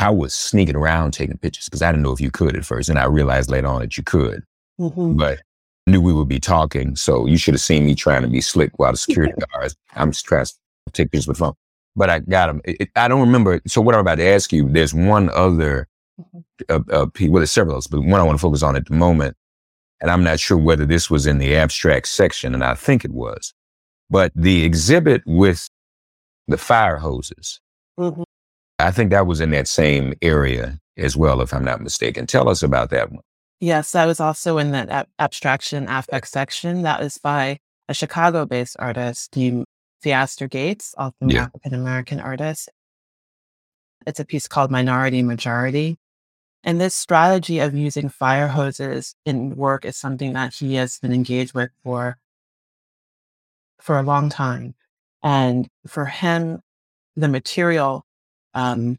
I 0.00 0.10
was 0.10 0.34
sneaking 0.34 0.76
around 0.76 1.12
taking 1.12 1.38
pictures 1.38 1.66
because 1.66 1.82
I 1.82 1.92
didn't 1.92 2.02
know 2.02 2.12
if 2.12 2.20
you 2.20 2.30
could 2.30 2.56
at 2.56 2.64
first. 2.64 2.88
And 2.88 2.98
I 2.98 3.04
realized 3.04 3.50
later 3.50 3.68
on 3.68 3.80
that 3.80 3.96
you 3.96 4.02
could, 4.02 4.42
mm-hmm. 4.80 5.16
but 5.16 5.40
knew 5.86 6.00
we 6.00 6.12
would 6.12 6.28
be 6.28 6.40
talking. 6.40 6.96
So 6.96 7.26
you 7.26 7.36
should 7.36 7.54
have 7.54 7.60
seen 7.60 7.86
me 7.86 7.94
trying 7.94 8.22
to 8.22 8.28
be 8.28 8.40
slick 8.40 8.78
while 8.78 8.92
the 8.92 8.98
security 8.98 9.34
guards, 9.52 9.76
I'm 9.94 10.10
just 10.10 10.24
trying 10.24 10.46
to 10.46 10.52
take 10.92 11.10
pictures 11.10 11.28
with 11.28 11.36
the 11.36 11.44
phone 11.44 11.54
but 11.96 12.10
I 12.10 12.20
got 12.20 12.46
them. 12.46 12.60
It, 12.64 12.90
I 12.96 13.08
don't 13.08 13.20
remember. 13.20 13.60
So 13.66 13.80
what 13.80 13.94
I'm 13.94 14.00
about 14.00 14.16
to 14.16 14.26
ask 14.26 14.52
you, 14.52 14.68
there's 14.68 14.94
one 14.94 15.28
other, 15.30 15.88
uh, 16.68 16.80
uh, 16.90 17.06
well, 17.20 17.32
there's 17.32 17.50
several 17.50 17.76
others, 17.76 17.86
but 17.86 18.00
one 18.00 18.20
I 18.20 18.24
want 18.24 18.38
to 18.38 18.42
focus 18.42 18.62
on 18.62 18.76
at 18.76 18.86
the 18.86 18.94
moment. 18.94 19.36
And 20.00 20.10
I'm 20.10 20.24
not 20.24 20.40
sure 20.40 20.56
whether 20.56 20.86
this 20.86 21.10
was 21.10 21.26
in 21.26 21.38
the 21.38 21.54
abstract 21.54 22.08
section, 22.08 22.54
and 22.54 22.64
I 22.64 22.74
think 22.74 23.04
it 23.04 23.10
was. 23.10 23.52
But 24.08 24.32
the 24.34 24.64
exhibit 24.64 25.22
with 25.26 25.68
the 26.48 26.56
fire 26.56 26.96
hoses, 26.96 27.60
mm-hmm. 27.98 28.22
I 28.86 28.90
think 28.90 29.10
that 29.10 29.26
was 29.26 29.40
in 29.40 29.50
that 29.50 29.68
same 29.68 30.14
area 30.22 30.78
as 30.96 31.16
well, 31.16 31.40
if 31.40 31.52
I'm 31.52 31.64
not 31.64 31.80
mistaken. 31.80 32.26
Tell 32.26 32.48
us 32.48 32.62
about 32.62 32.90
that 32.90 33.10
one. 33.10 33.22
Yes, 33.60 33.92
that 33.92 34.06
was 34.06 34.20
also 34.20 34.58
in 34.58 34.70
that 34.72 34.88
ab- 34.88 35.08
abstraction 35.18 35.88
affect 35.88 36.28
section. 36.28 36.82
That 36.82 37.00
was 37.00 37.18
by 37.18 37.58
a 37.88 37.94
Chicago 37.94 38.46
based 38.46 38.76
artist 38.78 39.36
named 39.36 39.66
Theaster 40.02 40.48
Gates, 40.48 40.94
also 40.96 41.16
an 41.20 41.30
yeah. 41.30 41.44
African 41.44 41.74
American 41.74 42.20
artist. 42.20 42.70
It's 44.06 44.20
a 44.20 44.24
piece 44.24 44.48
called 44.48 44.70
Minority 44.70 45.22
Majority. 45.22 45.98
And 46.62 46.80
this 46.80 46.94
strategy 46.94 47.58
of 47.58 47.74
using 47.74 48.08
fire 48.08 48.48
hoses 48.48 49.14
in 49.24 49.56
work 49.56 49.84
is 49.84 49.96
something 49.96 50.34
that 50.34 50.54
he 50.54 50.74
has 50.74 50.98
been 50.98 51.12
engaged 51.12 51.54
with 51.54 51.70
for, 51.82 52.18
for 53.80 53.98
a 53.98 54.02
long 54.02 54.28
time. 54.28 54.74
And 55.22 55.68
for 55.86 56.06
him, 56.06 56.60
the 57.16 57.28
material 57.28 58.04
um, 58.54 58.98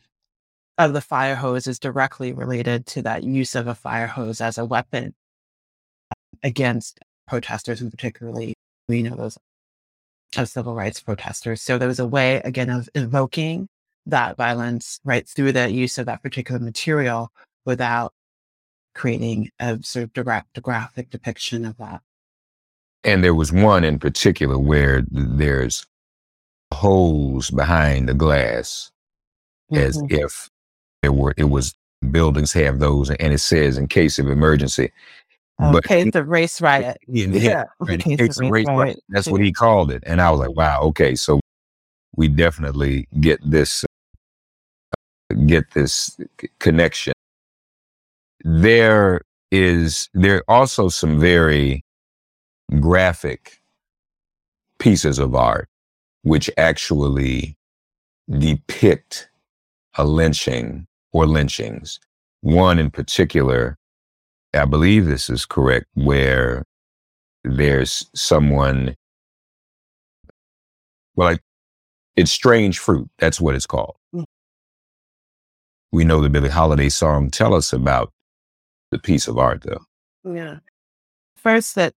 of 0.77 0.93
the 0.93 1.01
fire 1.01 1.35
hose 1.35 1.67
is 1.67 1.79
directly 1.79 2.33
related 2.33 2.85
to 2.87 3.01
that 3.03 3.23
use 3.23 3.55
of 3.55 3.67
a 3.67 3.75
fire 3.75 4.07
hose 4.07 4.41
as 4.41 4.57
a 4.57 4.65
weapon 4.65 5.13
against 6.43 6.99
protesters, 7.27 7.81
and 7.81 7.91
particularly, 7.91 8.53
we 8.87 9.03
know 9.03 9.15
those 9.15 9.37
of 10.37 10.49
civil 10.49 10.75
rights 10.75 11.01
protesters. 11.01 11.61
So 11.61 11.77
there 11.77 11.87
was 11.87 11.99
a 11.99 12.07
way, 12.07 12.37
again, 12.37 12.69
of 12.69 12.89
evoking 12.95 13.67
that 14.05 14.37
violence 14.37 14.99
right 15.03 15.27
through 15.27 15.51
the 15.51 15.71
use 15.71 15.97
of 15.97 16.05
that 16.07 16.23
particular 16.23 16.59
material 16.59 17.31
without 17.65 18.13
creating 18.95 19.49
a 19.59 19.79
sort 19.83 20.03
of 20.03 20.13
direct 20.13 20.61
graphic 20.61 21.09
depiction 21.09 21.65
of 21.65 21.77
that. 21.77 22.01
And 23.03 23.23
there 23.23 23.35
was 23.35 23.51
one 23.51 23.83
in 23.83 23.99
particular 23.99 24.57
where 24.57 25.03
there's 25.09 25.85
holes 26.73 27.49
behind 27.49 28.07
the 28.07 28.13
glass 28.13 28.91
mm-hmm. 29.71 29.83
as 29.83 30.01
if 30.09 30.49
there 31.01 31.11
were, 31.11 31.33
it 31.37 31.45
was 31.45 31.75
buildings 32.11 32.53
have 32.53 32.79
those. 32.79 33.09
And 33.09 33.33
it 33.33 33.39
says 33.39 33.77
in 33.77 33.87
case 33.87 34.19
of 34.19 34.29
emergency, 34.29 34.91
Okay, 35.61 36.05
but, 36.05 36.13
the 36.13 36.23
race 36.23 36.59
riot. 36.59 36.97
Yeah, 37.07 37.27
yeah. 37.31 37.63
Right. 37.79 38.03
race 38.05 38.39
riot. 38.39 38.67
riot. 38.67 38.99
That's 39.09 39.27
what 39.27 39.41
he 39.41 39.51
called 39.51 39.91
it. 39.91 40.03
And 40.05 40.19
I 40.19 40.31
was 40.31 40.39
like, 40.39 40.55
wow, 40.55 40.81
okay, 40.81 41.13
so 41.15 41.39
we 42.15 42.27
definitely 42.27 43.07
get 43.19 43.39
this 43.49 43.85
uh, 45.29 45.35
get 45.45 45.71
this 45.71 46.17
connection. 46.59 47.13
There 48.43 49.21
is 49.51 50.09
there 50.13 50.37
are 50.37 50.43
also 50.47 50.89
some 50.89 51.19
very 51.19 51.83
graphic 52.79 53.59
pieces 54.79 55.19
of 55.19 55.35
art 55.35 55.67
which 56.23 56.49
actually 56.57 57.55
depict 58.29 59.29
a 59.97 60.05
lynching 60.05 60.87
or 61.11 61.25
lynchings. 61.25 61.99
One 62.41 62.79
in 62.79 62.89
particular 62.89 63.77
I 64.53 64.65
believe 64.65 65.05
this 65.05 65.29
is 65.29 65.45
correct, 65.45 65.85
where 65.93 66.63
there's 67.43 68.09
someone, 68.13 68.95
well, 71.15 71.29
I, 71.29 71.37
it's 72.15 72.31
Strange 72.31 72.77
Fruit. 72.79 73.09
That's 73.17 73.39
what 73.39 73.55
it's 73.55 73.65
called. 73.65 73.95
Mm. 74.13 74.25
We 75.91 76.03
know 76.03 76.21
the 76.21 76.29
Billie 76.29 76.49
Holiday 76.49 76.89
song. 76.89 77.29
Tell 77.29 77.53
us 77.53 77.71
about 77.71 78.11
the 78.91 78.99
piece 78.99 79.27
of 79.27 79.37
art, 79.37 79.63
though. 79.63 79.85
Yeah. 80.29 80.59
First, 81.37 81.75
that 81.75 81.93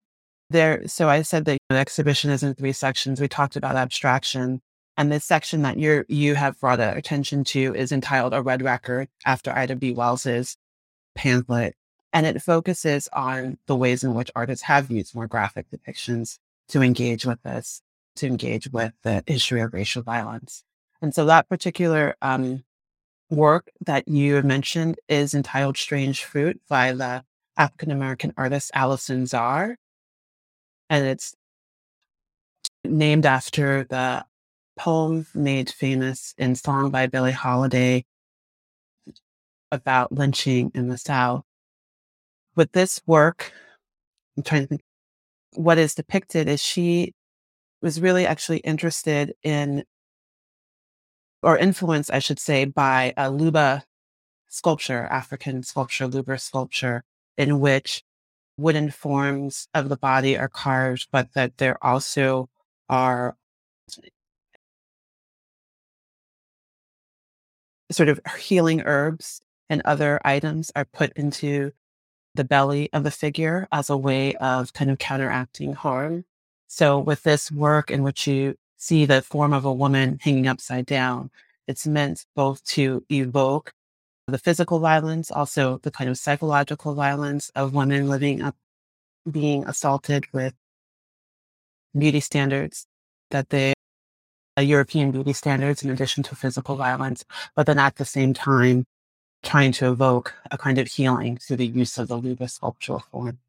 there, 0.51 0.87
so 0.87 1.09
I 1.09 1.23
said 1.23 1.45
that 1.45 1.57
the 1.69 1.77
exhibition 1.77 2.29
is 2.29 2.43
in 2.43 2.53
three 2.53 2.71
sections. 2.71 3.19
We 3.19 3.27
talked 3.27 3.55
about 3.55 3.75
abstraction. 3.75 4.61
And 4.95 5.11
this 5.11 5.25
section 5.25 5.63
that 5.63 5.77
you 5.77 6.05
you 6.07 6.35
have 6.35 6.59
brought 6.59 6.79
attention 6.79 7.43
to 7.45 7.73
is 7.75 7.91
entitled 7.91 8.33
A 8.33 8.41
Red 8.41 8.61
Record 8.61 9.09
after 9.25 9.51
Ida 9.51 9.75
B. 9.75 9.91
Wells's 9.91 10.55
pamphlet 11.15 11.75
and 12.13 12.27
it 12.27 12.41
focuses 12.41 13.09
on 13.11 13.57
the 13.65 13.75
ways 13.75 14.03
in 14.03 14.13
which 14.13 14.29
artists 14.35 14.65
have 14.65 14.91
used 14.91 15.15
more 15.15 15.27
graphic 15.27 15.65
depictions 15.71 16.37
to 16.69 16.81
engage 16.83 17.25
with 17.25 17.41
this, 17.41 17.81
to 18.17 18.27
engage 18.27 18.69
with 18.71 18.93
the 19.01 19.23
issue 19.25 19.57
of 19.57 19.73
racial 19.73 20.03
violence. 20.03 20.63
And 21.01 21.13
so 21.13 21.25
that 21.25 21.49
particular 21.49 22.15
um, 22.21 22.63
work 23.31 23.69
that 23.85 24.07
you 24.07 24.41
mentioned 24.43 24.99
is 25.09 25.33
entitled 25.33 25.75
Strange 25.75 26.23
Fruit 26.23 26.61
by 26.69 26.93
the 26.93 27.23
African 27.57 27.89
American 27.89 28.33
artist 28.37 28.71
Alison 28.75 29.25
Saar. 29.25 29.77
And 30.89 31.05
it's 31.07 31.33
named 32.85 33.25
after 33.25 33.85
the 33.85 34.23
poem 34.77 35.27
made 35.33 35.69
famous 35.69 36.33
in 36.37 36.55
song 36.55 36.89
by 36.91 37.07
Billie 37.07 37.31
Holiday 37.31 38.05
about 39.71 40.11
lynching 40.11 40.71
in 40.75 40.87
the 40.87 40.97
South. 40.97 41.43
With 42.55 42.71
this 42.71 43.01
work, 43.05 43.51
I'm 44.37 44.43
trying 44.43 44.63
to 44.63 44.67
think 44.67 44.81
what 45.53 45.77
is 45.77 45.95
depicted 45.95 46.47
is 46.47 46.61
she 46.61 47.13
was 47.81 48.01
really 48.01 48.25
actually 48.25 48.59
interested 48.59 49.33
in 49.43 49.83
or 51.41 51.57
influenced, 51.57 52.11
I 52.11 52.19
should 52.19 52.39
say, 52.39 52.65
by 52.65 53.13
a 53.17 53.29
Luba 53.29 53.83
sculpture, 54.47 55.03
African 55.11 55.63
sculpture, 55.63 56.07
Luba 56.07 56.37
sculpture, 56.39 57.03
in 57.37 57.59
which 57.59 58.03
wooden 58.57 58.91
forms 58.91 59.67
of 59.73 59.89
the 59.89 59.97
body 59.97 60.37
are 60.37 60.47
carved, 60.47 61.07
but 61.11 61.33
that 61.33 61.57
there 61.57 61.83
also 61.83 62.49
are 62.87 63.35
sort 67.93 68.09
of 68.09 68.19
healing 68.37 68.81
herbs 68.85 69.41
and 69.69 69.81
other 69.85 70.19
items 70.25 70.71
are 70.75 70.85
put 70.85 71.13
into 71.13 71.71
the 72.35 72.43
belly 72.43 72.91
of 72.93 73.03
the 73.03 73.11
figure 73.11 73.67
as 73.71 73.89
a 73.89 73.97
way 73.97 74.33
of 74.35 74.73
kind 74.73 74.89
of 74.89 74.97
counteracting 74.97 75.73
harm. 75.73 76.25
So 76.67 76.99
with 76.99 77.23
this 77.23 77.51
work 77.51 77.91
in 77.91 78.03
which 78.03 78.27
you 78.27 78.55
see 78.77 79.05
the 79.05 79.21
form 79.21 79.53
of 79.53 79.65
a 79.65 79.73
woman 79.73 80.19
hanging 80.21 80.47
upside 80.47 80.85
down, 80.85 81.29
it's 81.67 81.87
meant 81.87 82.25
both 82.35 82.63
to 82.65 83.05
evoke 83.09 83.73
the 84.27 84.37
physical 84.37 84.79
violence, 84.79 85.31
also 85.31 85.77
the 85.83 85.91
kind 85.91 86.09
of 86.09 86.17
psychological 86.17 86.93
violence 86.93 87.51
of 87.55 87.73
women 87.73 88.09
living 88.09 88.41
up 88.41 88.55
being 89.29 89.65
assaulted 89.65 90.25
with 90.33 90.53
beauty 91.97 92.19
standards 92.19 92.87
that 93.29 93.49
they 93.49 93.73
European 94.61 95.11
beauty 95.11 95.33
standards 95.33 95.83
in 95.83 95.89
addition 95.89 96.23
to 96.23 96.35
physical 96.35 96.75
violence, 96.75 97.25
but 97.55 97.65
then 97.65 97.79
at 97.79 97.95
the 97.95 98.05
same 98.05 98.33
time 98.33 98.85
trying 99.41 99.71
to 99.73 99.91
evoke 99.91 100.35
a 100.51 100.57
kind 100.57 100.77
of 100.77 100.87
healing 100.87 101.37
through 101.37 101.57
the 101.57 101.67
use 101.67 101.97
of 101.97 102.07
the 102.07 102.17
Luba 102.17 102.47
sculptural 102.47 102.99
form. 103.11 103.39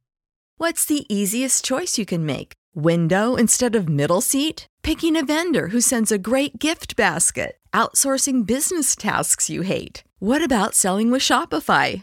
What's 0.56 0.84
the 0.84 1.04
easiest 1.14 1.64
choice 1.64 1.98
you 1.98 2.06
can 2.06 2.24
make? 2.24 2.52
Window 2.74 3.36
instead 3.36 3.76
of 3.76 3.88
middle 3.88 4.20
seat? 4.20 4.66
Picking 4.82 5.16
a 5.16 5.24
vendor 5.24 5.68
who 5.68 5.80
sends 5.80 6.10
a 6.10 6.18
great 6.18 6.58
gift 6.58 6.96
basket? 6.96 7.58
Outsourcing 7.72 8.46
business 8.46 8.96
tasks 8.96 9.50
you 9.50 9.62
hate? 9.62 10.04
What 10.20 10.42
about 10.42 10.74
selling 10.74 11.10
with 11.10 11.22
Shopify? 11.22 12.02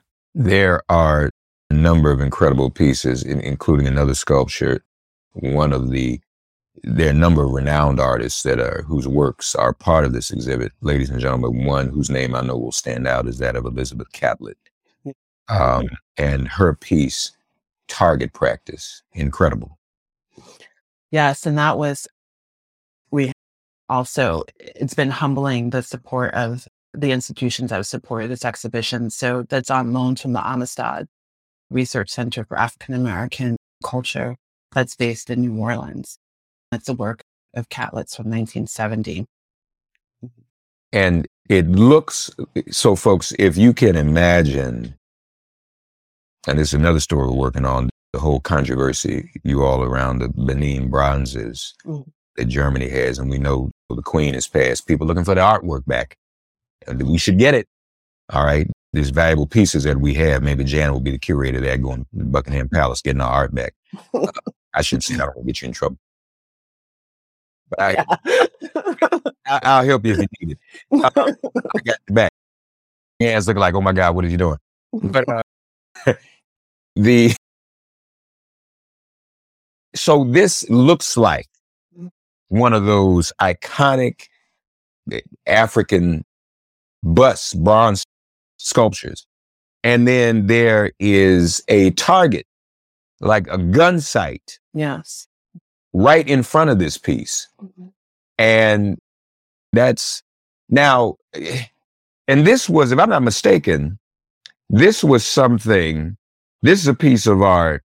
There 0.33 0.81
are 0.89 1.29
a 1.69 1.73
number 1.73 2.11
of 2.11 2.21
incredible 2.21 2.69
pieces, 2.69 3.23
in, 3.23 3.39
including 3.41 3.87
another 3.87 4.15
sculpture. 4.15 4.83
One 5.33 5.73
of 5.73 5.91
the 5.91 6.21
there 6.83 7.07
are 7.07 7.11
a 7.11 7.13
number 7.13 7.43
of 7.43 7.51
renowned 7.51 7.99
artists 7.99 8.43
that 8.43 8.59
are 8.59 8.83
whose 8.83 9.07
works 9.07 9.55
are 9.55 9.73
part 9.73 10.05
of 10.05 10.13
this 10.13 10.31
exhibit, 10.31 10.71
ladies 10.81 11.09
and 11.09 11.19
gentlemen. 11.19 11.65
One 11.65 11.89
whose 11.89 12.09
name 12.09 12.33
I 12.33 12.41
know 12.41 12.57
will 12.57 12.71
stand 12.71 13.07
out 13.07 13.27
is 13.27 13.37
that 13.39 13.55
of 13.55 13.65
Elizabeth 13.65 14.11
Catlett, 14.13 14.57
um, 15.49 15.89
and 16.17 16.47
her 16.47 16.73
piece, 16.73 17.31
"Target 17.87 18.33
Practice," 18.33 19.03
incredible. 19.13 19.77
Yes, 21.11 21.45
and 21.45 21.57
that 21.57 21.77
was 21.77 22.07
we 23.11 23.33
also 23.89 24.43
it's 24.59 24.93
been 24.93 25.11
humbling 25.11 25.69
the 25.71 25.83
support 25.83 26.33
of 26.33 26.67
the 26.93 27.11
institutions 27.11 27.69
that 27.69 27.77
have 27.77 27.87
supported 27.87 28.29
this 28.29 28.45
exhibition. 28.45 29.09
So 29.09 29.43
that's 29.43 29.71
on 29.71 29.93
loan 29.93 30.15
from 30.15 30.33
the 30.33 30.45
Amistad 30.45 31.07
Research 31.69 32.09
Center 32.09 32.43
for 32.43 32.57
African 32.57 32.95
American 32.95 33.57
Culture 33.83 34.35
that's 34.73 34.95
based 34.95 35.29
in 35.29 35.41
New 35.41 35.57
Orleans. 35.57 36.17
It's 36.71 36.89
a 36.89 36.93
work 36.93 37.21
of 37.53 37.69
Catlett's 37.69 38.15
from 38.15 38.25
1970. 38.25 39.25
And 40.93 41.27
it 41.49 41.67
looks 41.67 42.29
so, 42.69 42.95
folks, 42.95 43.33
if 43.39 43.57
you 43.57 43.73
can 43.73 43.95
imagine, 43.95 44.95
and 46.47 46.59
this 46.59 46.69
is 46.69 46.73
another 46.73 46.99
story 46.99 47.27
we're 47.27 47.35
working 47.35 47.65
on 47.65 47.89
the 48.13 48.19
whole 48.19 48.41
controversy 48.41 49.31
you 49.43 49.63
all 49.63 49.83
around 49.83 50.19
the 50.19 50.29
Benin 50.29 50.89
bronzes 50.89 51.73
Mm. 51.85 52.05
that 52.35 52.45
Germany 52.45 52.89
has, 52.89 53.19
and 53.19 53.29
we 53.29 53.37
know 53.37 53.71
the 53.89 54.01
Queen 54.01 54.33
has 54.33 54.47
passed. 54.47 54.87
People 54.87 55.07
looking 55.07 55.23
for 55.25 55.35
the 55.35 55.41
artwork 55.41 55.85
back. 55.85 56.15
We 56.87 57.17
should 57.17 57.37
get 57.37 57.53
it. 57.53 57.67
All 58.31 58.45
right. 58.45 58.67
There's 58.93 59.09
valuable 59.09 59.47
pieces 59.47 59.83
that 59.83 59.99
we 59.99 60.13
have. 60.15 60.43
Maybe 60.43 60.63
Jan 60.63 60.91
will 60.91 60.99
be 60.99 61.11
the 61.11 61.17
curator 61.17 61.61
there 61.61 61.77
going 61.77 62.05
to 62.17 62.25
Buckingham 62.25 62.67
Palace, 62.69 63.01
getting 63.01 63.21
our 63.21 63.31
art 63.31 63.55
back. 63.55 63.73
Uh, 64.13 64.27
I 64.73 64.81
shouldn't 64.81 65.03
say 65.03 65.15
that. 65.15 65.23
I 65.23 65.25
don't 65.27 65.37
want 65.37 65.47
to 65.47 65.53
get 65.53 65.61
you 65.61 65.67
in 65.67 65.73
trouble. 65.73 65.97
But 67.69 67.79
I, 67.79 68.05
I, 69.45 69.59
I'll 69.63 69.85
help 69.85 70.05
you 70.05 70.13
if 70.13 70.19
you 70.19 70.27
need 70.41 70.57
it. 70.91 71.03
Uh, 71.03 71.09
I 71.75 71.79
got 71.79 71.97
your 72.07 72.15
back. 72.15 72.33
Hands 73.19 73.47
look 73.47 73.57
like, 73.57 73.73
oh 73.75 73.81
my 73.81 73.93
God, 73.93 74.15
what 74.15 74.25
are 74.25 74.29
you 74.29 74.37
doing? 74.37 74.57
But 74.91 75.25
uh, 75.29 75.41
the 76.95 77.33
so 79.93 80.23
this 80.23 80.69
looks 80.69 81.17
like 81.17 81.47
one 82.47 82.73
of 82.73 82.85
those 82.85 83.31
iconic 83.39 84.27
eh, 85.11 85.21
African 85.47 86.25
bust 87.03 87.61
bronze 87.63 88.03
sculptures. 88.57 89.25
And 89.83 90.07
then 90.07 90.47
there 90.47 90.91
is 90.99 91.63
a 91.67 91.91
target, 91.91 92.45
like 93.19 93.47
a 93.47 93.57
gun 93.57 93.99
sight, 93.99 94.59
yes. 94.73 95.27
right 95.93 96.27
in 96.27 96.43
front 96.43 96.69
of 96.69 96.79
this 96.79 96.97
piece. 96.97 97.47
And 98.37 98.97
that's 99.73 100.21
now, 100.69 101.15
and 102.27 102.45
this 102.45 102.69
was, 102.69 102.91
if 102.91 102.99
I'm 102.99 103.09
not 103.09 103.23
mistaken, 103.23 103.97
this 104.69 105.03
was 105.03 105.25
something, 105.25 106.15
this 106.61 106.79
is 106.79 106.87
a 106.87 106.93
piece 106.93 107.25
of 107.25 107.41
art 107.41 107.83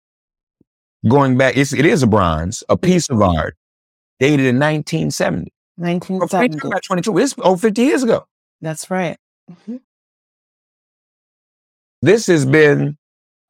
going 1.08 1.38
back, 1.38 1.58
it's, 1.58 1.74
it 1.74 1.86
is 1.86 2.04
a 2.04 2.08
bronze, 2.08 2.64
a 2.70 2.78
piece 2.78 3.10
of 3.10 3.22
art 3.22 3.56
dated 4.20 4.46
in 4.46 4.60
1970. 4.60 5.52
Or 5.78 6.28
1970. 6.28 6.80
22, 6.88 7.18
it's 7.18 7.36
over 7.40 7.58
50 7.58 7.82
years 7.82 8.04
ago. 8.04 8.26
That's 8.62 8.90
right. 8.92 9.18
Mhm. 9.50 9.82
This 12.02 12.28
has 12.28 12.46
been 12.46 12.98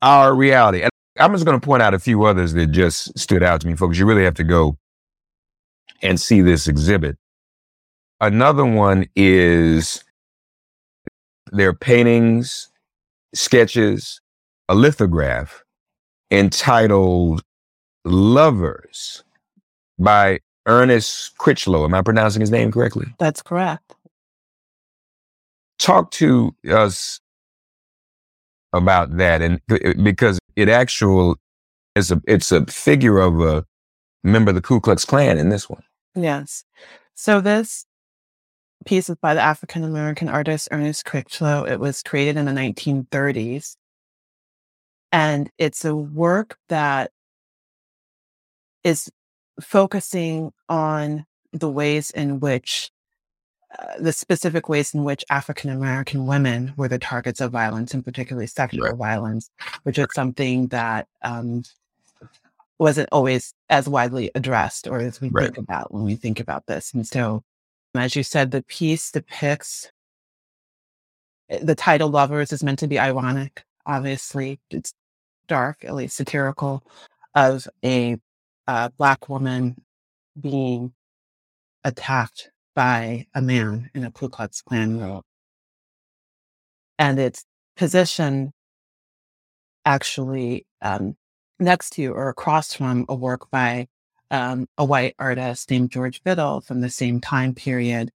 our 0.01 0.33
reality. 0.35 0.81
And 0.81 0.91
I'm 1.19 1.31
just 1.33 1.45
going 1.45 1.59
to 1.59 1.65
point 1.65 1.83
out 1.83 1.93
a 1.93 1.99
few 1.99 2.23
others 2.23 2.53
that 2.53 2.67
just 2.67 3.17
stood 3.17 3.43
out 3.43 3.61
to 3.61 3.67
me, 3.67 3.75
folks. 3.75 3.97
You 3.97 4.05
really 4.05 4.23
have 4.23 4.35
to 4.35 4.43
go 4.43 4.77
and 6.01 6.19
see 6.19 6.41
this 6.41 6.67
exhibit. 6.67 7.17
Another 8.19 8.65
one 8.65 9.07
is 9.15 10.03
their 11.51 11.73
paintings, 11.73 12.69
sketches, 13.33 14.21
a 14.69 14.75
lithograph 14.75 15.63
entitled 16.29 17.41
Lovers 18.05 19.23
by 19.99 20.39
Ernest 20.65 21.37
Critchlow. 21.37 21.83
Am 21.83 21.93
I 21.93 22.01
pronouncing 22.01 22.41
his 22.41 22.51
name 22.51 22.71
correctly? 22.71 23.07
That's 23.19 23.41
correct. 23.41 23.95
Talk 25.81 26.11
to 26.11 26.55
us 26.69 27.19
about 28.73 29.17
that 29.17 29.41
and 29.41 29.59
because 30.03 30.39
it 30.55 30.69
actual 30.69 31.35
is 31.95 32.11
a 32.11 32.21
it's 32.25 32.51
a 32.51 32.65
figure 32.67 33.17
of 33.17 33.41
a 33.41 33.65
member 34.23 34.51
of 34.51 34.55
the 34.55 34.61
Ku 34.61 34.79
Klux 34.79 35.03
Klan 35.03 35.37
in 35.37 35.49
this 35.49 35.69
one. 35.69 35.83
Yes. 36.15 36.63
So 37.15 37.41
this 37.41 37.85
piece 38.85 39.09
is 39.09 39.17
by 39.21 39.33
the 39.33 39.41
African 39.41 39.83
American 39.83 40.29
artist 40.29 40.69
Ernest 40.71 41.05
Critchlow. 41.05 41.65
It 41.65 41.79
was 41.79 42.01
created 42.01 42.37
in 42.37 42.45
the 42.45 42.51
1930s. 42.51 43.75
And 45.11 45.49
it's 45.57 45.83
a 45.83 45.95
work 45.95 46.57
that 46.69 47.11
is 48.83 49.11
focusing 49.59 50.51
on 50.69 51.25
the 51.51 51.69
ways 51.69 52.11
in 52.11 52.39
which 52.39 52.91
uh, 53.79 53.93
the 53.99 54.13
specific 54.13 54.67
ways 54.69 54.93
in 54.93 55.03
which 55.03 55.23
African 55.29 55.69
American 55.69 56.25
women 56.25 56.73
were 56.77 56.87
the 56.87 56.99
targets 56.99 57.41
of 57.41 57.51
violence, 57.51 57.93
and 57.93 58.03
particularly 58.03 58.47
sexual 58.47 58.89
Right. 58.89 58.97
violence, 58.97 59.49
which 59.83 59.97
is 59.97 60.07
something 60.13 60.67
that 60.67 61.07
um, 61.21 61.63
wasn't 62.79 63.09
always 63.11 63.53
as 63.69 63.87
widely 63.87 64.31
addressed 64.35 64.87
or 64.87 64.99
as 64.99 65.21
we 65.21 65.29
Right. 65.29 65.45
think 65.45 65.57
about 65.57 65.93
when 65.93 66.03
we 66.03 66.15
think 66.15 66.39
about 66.39 66.65
this. 66.65 66.93
And 66.93 67.07
so, 67.07 67.43
as 67.95 68.15
you 68.15 68.23
said, 68.23 68.51
the 68.51 68.63
piece 68.63 69.11
depicts 69.11 69.91
eh, 71.49 71.59
the 71.61 71.75
title 71.75 72.09
Lovers 72.09 72.51
is 72.51 72.63
meant 72.63 72.79
to 72.79 72.87
be 72.87 72.99
ironic. 72.99 73.63
Obviously, 73.85 74.59
it's 74.69 74.93
dark, 75.47 75.83
at 75.85 75.95
least 75.95 76.15
satirical, 76.17 76.83
of 77.35 77.67
a 77.83 78.17
uh, 78.67 78.89
Black 78.97 79.29
woman 79.29 79.81
being 80.39 80.93
attacked 81.83 82.50
by 82.75 83.27
a 83.33 83.41
man 83.41 83.89
in 83.93 84.03
a 84.03 84.11
Ku 84.11 84.29
Klux 84.29 84.61
Klan 84.61 84.99
robe. 84.99 85.23
And 86.97 87.19
it's 87.19 87.45
positioned 87.75 88.51
actually 89.85 90.65
um, 90.81 91.15
next 91.59 91.91
to 91.91 92.07
or 92.07 92.29
across 92.29 92.73
from 92.73 93.05
a 93.09 93.15
work 93.15 93.49
by 93.49 93.87
um, 94.29 94.67
a 94.77 94.85
white 94.85 95.15
artist 95.19 95.69
named 95.69 95.91
George 95.91 96.23
Biddle 96.23 96.61
from 96.61 96.81
the 96.81 96.89
same 96.89 97.19
time 97.19 97.53
period, 97.53 98.11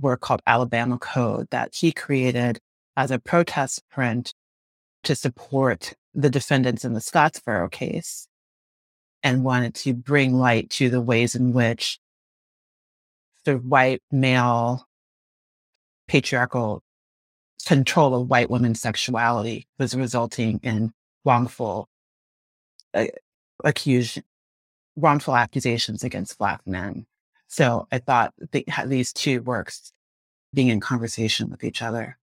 work 0.00 0.20
called 0.20 0.42
Alabama 0.46 0.98
Code 0.98 1.48
that 1.50 1.74
he 1.74 1.92
created 1.92 2.58
as 2.96 3.10
a 3.10 3.18
protest 3.18 3.82
print 3.90 4.34
to 5.04 5.14
support 5.14 5.94
the 6.14 6.30
defendants 6.30 6.84
in 6.84 6.92
the 6.92 7.00
Scottsboro 7.00 7.70
case 7.70 8.26
and 9.22 9.44
wanted 9.44 9.74
to 9.74 9.94
bring 9.94 10.34
light 10.34 10.68
to 10.70 10.90
the 10.90 11.00
ways 11.00 11.34
in 11.34 11.52
which 11.52 11.98
the 13.44 13.54
white 13.54 14.02
male 14.10 14.86
patriarchal 16.08 16.82
control 17.66 18.14
of 18.14 18.28
white 18.28 18.50
women's 18.50 18.80
sexuality 18.80 19.66
was 19.78 19.94
resulting 19.94 20.60
in 20.62 20.92
wrongful 21.24 21.88
uh, 22.94 23.06
accusation, 23.64 24.24
wrongful 24.96 25.36
accusations 25.36 26.04
against 26.04 26.38
black 26.38 26.60
men. 26.66 27.06
So 27.48 27.86
I 27.92 27.98
thought 27.98 28.34
had 28.68 28.88
these 28.88 29.12
two 29.12 29.42
works 29.42 29.92
being 30.54 30.68
in 30.68 30.80
conversation 30.80 31.50
with 31.50 31.64
each 31.64 31.82
other 31.82 32.18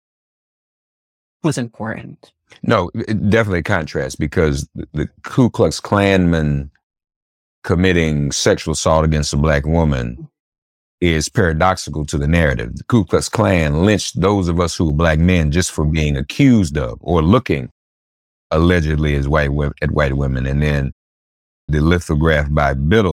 was 1.43 1.59
important. 1.59 2.33
No, 2.63 2.91
definitely 3.29 3.63
contrast 3.63 4.19
because 4.19 4.69
the 4.75 5.09
Ku 5.23 5.51
Klux 5.51 5.81
Klanman 5.81 6.71
committing 7.65 8.33
sexual 8.33 8.73
assault 8.73 9.05
against 9.05 9.33
a 9.33 9.37
black 9.37 9.67
woman 9.67 10.29
is 11.05 11.29
paradoxical 11.29 12.07
to 12.07 12.17
the 12.17 12.27
narrative. 12.27 12.77
The 12.77 12.85
Ku 12.85 13.05
Klux 13.05 13.29
Klan 13.29 13.85
lynched 13.85 14.21
those 14.21 14.49
of 14.49 14.59
us 14.59 14.75
who 14.75 14.87
were 14.87 14.93
black 14.93 15.19
men 15.19 15.51
just 15.51 15.71
for 15.71 15.85
being 15.85 16.17
accused 16.17 16.79
of 16.79 16.99
or 17.01 17.23
looking 17.23 17.69
allegedly 18.51 19.15
as 19.15 19.29
white 19.29 19.51
at 19.83 19.91
white 19.91 20.17
women. 20.17 20.47
And 20.47 20.63
then 20.63 20.93
the 21.69 21.81
lithograph 21.81 22.49
by 22.51 22.75
Biddle, 22.75 23.13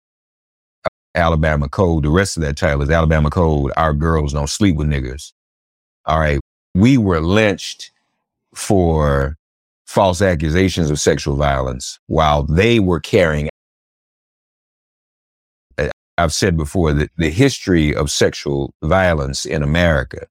uh, 0.85 0.89
Alabama 1.15 1.69
Code, 1.69 2.05
the 2.05 2.11
rest 2.11 2.37
of 2.37 2.43
that 2.43 2.57
title 2.57 2.83
is 2.83 2.91
Alabama 2.91 3.31
Code, 3.31 3.73
Our 3.77 3.93
Girls 3.93 4.33
Don't 4.33 4.49
Sleep 4.49 4.77
with 4.77 4.89
Niggers. 4.89 5.33
All 6.07 6.19
right. 6.19 6.41
We 6.75 6.99
were 6.99 7.21
lynched 7.21 7.93
for 8.55 9.37
false 9.87 10.21
accusations 10.21 10.91
of 10.91 10.99
sexual 10.99 11.37
violence 11.37 11.99
while 12.07 12.43
they 12.43 12.81
were 12.81 13.01
carrying 13.01 13.49
I've 16.19 16.33
said 16.33 16.57
before 16.57 16.93
that 16.95 17.11
the 17.17 17.31
history 17.31 17.95
of 17.95 18.11
sexual 18.11 18.75
violence 18.83 19.45
in 19.45 19.63
America 19.63 20.27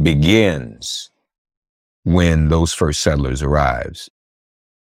begins 0.00 1.10
when 2.04 2.48
those 2.48 2.72
first 2.72 3.02
settlers 3.02 3.42
arrives. 3.42 4.08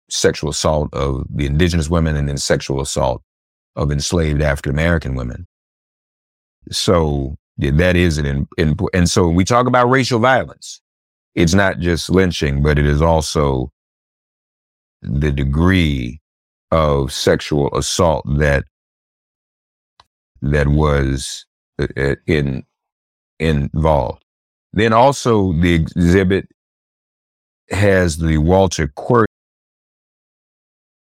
Sexual 0.09 0.51
assault 0.51 0.93
of 0.93 1.25
the 1.29 1.45
indigenous 1.45 1.89
women 1.89 2.15
and 2.15 2.27
then 2.27 2.37
sexual 2.37 2.81
assault 2.81 3.21
of 3.75 3.91
enslaved 3.91 4.41
African 4.41 4.71
American 4.71 5.15
women. 5.15 5.45
So 6.71 7.35
yeah, 7.57 7.71
that 7.75 7.95
is 7.95 8.17
an 8.17 8.47
important. 8.57 8.89
and 8.93 9.09
so 9.09 9.29
we 9.29 9.45
talk 9.45 9.67
about 9.67 9.89
racial 9.89 10.19
violence. 10.19 10.81
It's 11.35 11.53
not 11.53 11.79
just 11.79 12.09
lynching, 12.09 12.63
but 12.63 12.79
it 12.79 12.85
is 12.85 13.01
also 13.01 13.71
the 15.01 15.31
degree 15.31 16.21
of 16.71 17.11
sexual 17.11 17.75
assault 17.75 18.25
that 18.37 18.65
that 20.51 20.67
was 20.67 21.45
uh, 21.79 21.88
uh, 21.97 22.15
in 22.27 22.63
involved. 23.39 24.23
Then 24.73 24.93
also 24.93 25.53
the 25.53 25.73
exhibit 25.73 26.47
has 27.69 28.17
the 28.17 28.38
Walter 28.38 28.88
Quirt 28.95 29.29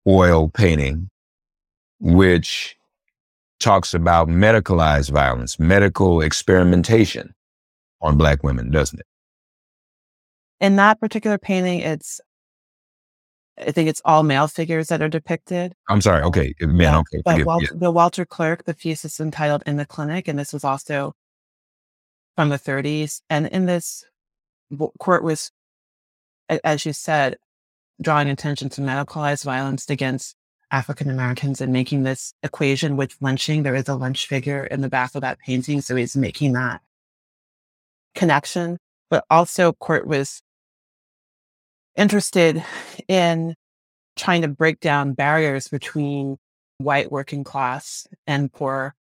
oil 0.07 0.49
painting, 0.49 1.09
which 1.99 2.75
talks 3.59 3.93
about 3.93 4.27
medicalized 4.27 5.09
violence, 5.09 5.59
medical 5.59 6.21
experimentation 6.21 7.33
on 8.01 8.17
black 8.17 8.43
women, 8.43 8.69
doesn't 8.71 8.99
it? 8.99 9.05
In 10.59 10.75
that 10.75 10.99
particular 10.99 11.37
painting, 11.37 11.79
it's 11.79 12.19
I 13.57 13.71
think 13.71 13.87
it's 13.87 14.01
all 14.03 14.23
male 14.23 14.47
figures 14.47 14.87
that 14.87 15.01
are 15.01 15.09
depicted. 15.09 15.75
I'm 15.87 16.01
sorry. 16.01 16.23
Okay, 16.23 16.53
eh, 16.59 16.65
man. 16.65 16.79
Yeah. 16.79 16.99
Okay, 16.99 17.21
but 17.23 17.45
Walter, 17.45 17.65
yeah. 17.65 17.79
the 17.79 17.91
Walter 17.91 18.25
Quirt, 18.25 18.65
the 18.65 18.73
piece 18.73 19.05
is 19.05 19.19
entitled 19.19 19.63
"In 19.65 19.77
the 19.77 19.85
Clinic," 19.85 20.27
and 20.27 20.39
this 20.39 20.53
was 20.53 20.63
also 20.63 21.13
from 22.35 22.49
the 22.49 22.57
30s. 22.57 23.21
And 23.29 23.47
in 23.47 23.65
this, 23.65 24.05
Quirt 24.99 25.23
was, 25.23 25.51
as 26.63 26.85
you 26.85 26.93
said, 26.93 27.37
drawing 28.01 28.29
attention 28.29 28.69
to 28.69 28.81
medicalized 28.81 29.43
violence 29.43 29.89
against 29.89 30.35
African 30.71 31.09
Americans 31.09 31.61
and 31.61 31.71
making 31.71 32.03
this 32.03 32.33
equation 32.41 32.97
with 32.97 33.15
lynching. 33.21 33.61
There 33.61 33.75
is 33.75 33.87
a 33.87 33.95
lynch 33.95 34.25
figure 34.27 34.65
in 34.65 34.81
the 34.81 34.89
back 34.89 35.13
of 35.13 35.21
that 35.21 35.37
painting, 35.39 35.81
so 35.81 35.95
he's 35.95 36.17
making 36.17 36.53
that 36.53 36.81
connection. 38.15 38.79
But 39.11 39.25
also, 39.29 39.73
Quirt 39.73 40.07
was 40.07 40.41
interested 41.95 42.63
in 43.07 43.55
trying 44.15 44.41
to 44.41 44.47
break 44.47 44.79
down 44.79 45.13
barriers 45.13 45.67
between 45.67 46.37
white 46.77 47.11
working 47.11 47.43
class 47.43 48.07
and 48.27 48.51
poor 48.51 48.95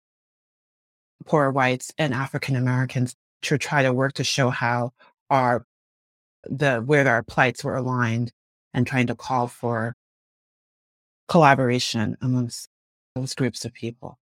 poor 1.25 1.51
whites 1.51 1.91
and 1.97 2.13
African 2.13 2.56
Americans 2.56 3.15
to 3.43 3.58
try 3.58 3.84
to 3.84 3.93
work 3.93 4.13
to 4.13 4.23
show 4.23 4.49
how 4.49 4.91
our 5.30 5.65
the 6.45 6.80
where 6.80 7.08
our 7.08 7.23
plights 7.23 7.63
were 7.63 7.75
aligned 7.75 8.32
and 8.73 8.88
trying 8.88 9.08
to 9.08 9.15
call 9.15 9.47
for 9.47 9.95
collaboration 11.27 12.17
amongst 12.21 12.69
those 13.15 13.34
groups 13.36 13.65
of 13.65 13.73
people. 13.73 14.17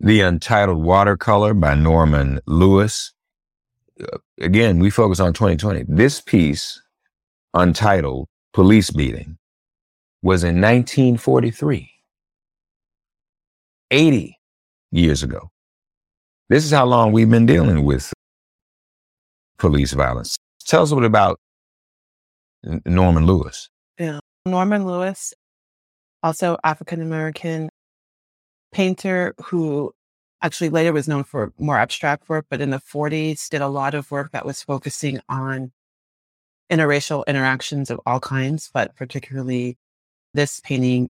The 0.00 0.20
Untitled 0.20 0.82
Watercolor 0.82 1.54
by 1.54 1.74
Norman 1.74 2.40
Lewis. 2.46 3.12
Uh, 4.00 4.18
again, 4.40 4.80
we 4.80 4.90
focus 4.90 5.20
on 5.20 5.32
2020. 5.32 5.84
This 5.88 6.20
piece 6.20 6.82
untitled 7.54 8.28
police 8.52 8.90
beating 8.90 9.38
was 10.22 10.44
in 10.44 10.60
1943, 10.60 11.90
80 13.90 14.38
years 14.90 15.22
ago. 15.22 15.50
This 16.48 16.64
is 16.64 16.70
how 16.70 16.84
long 16.84 17.12
we've 17.12 17.30
been 17.30 17.46
dealing 17.46 17.84
with 17.84 18.12
police 19.58 19.92
violence. 19.92 20.36
Tell 20.66 20.82
us 20.82 20.92
a 20.92 20.94
bit 20.94 21.04
about 21.04 21.38
Norman 22.84 23.26
Lewis. 23.26 23.68
Yeah. 23.98 24.18
Norman 24.46 24.86
Lewis, 24.86 25.32
also 26.22 26.58
African 26.64 27.00
American 27.00 27.70
painter 28.72 29.34
who 29.42 29.92
actually 30.42 30.68
later 30.68 30.92
was 30.92 31.08
known 31.08 31.24
for 31.24 31.52
more 31.58 31.78
abstract 31.78 32.28
work, 32.28 32.44
but 32.50 32.60
in 32.60 32.70
the 32.70 32.78
40s 32.78 33.48
did 33.48 33.62
a 33.62 33.68
lot 33.68 33.94
of 33.94 34.10
work 34.10 34.32
that 34.32 34.44
was 34.44 34.62
focusing 34.62 35.20
on 35.28 35.72
interracial 36.74 37.24
interactions 37.26 37.90
of 37.90 38.00
all 38.04 38.20
kinds, 38.20 38.70
but 38.74 38.96
particularly 38.96 39.78
this 40.32 40.60
painting 40.60 41.08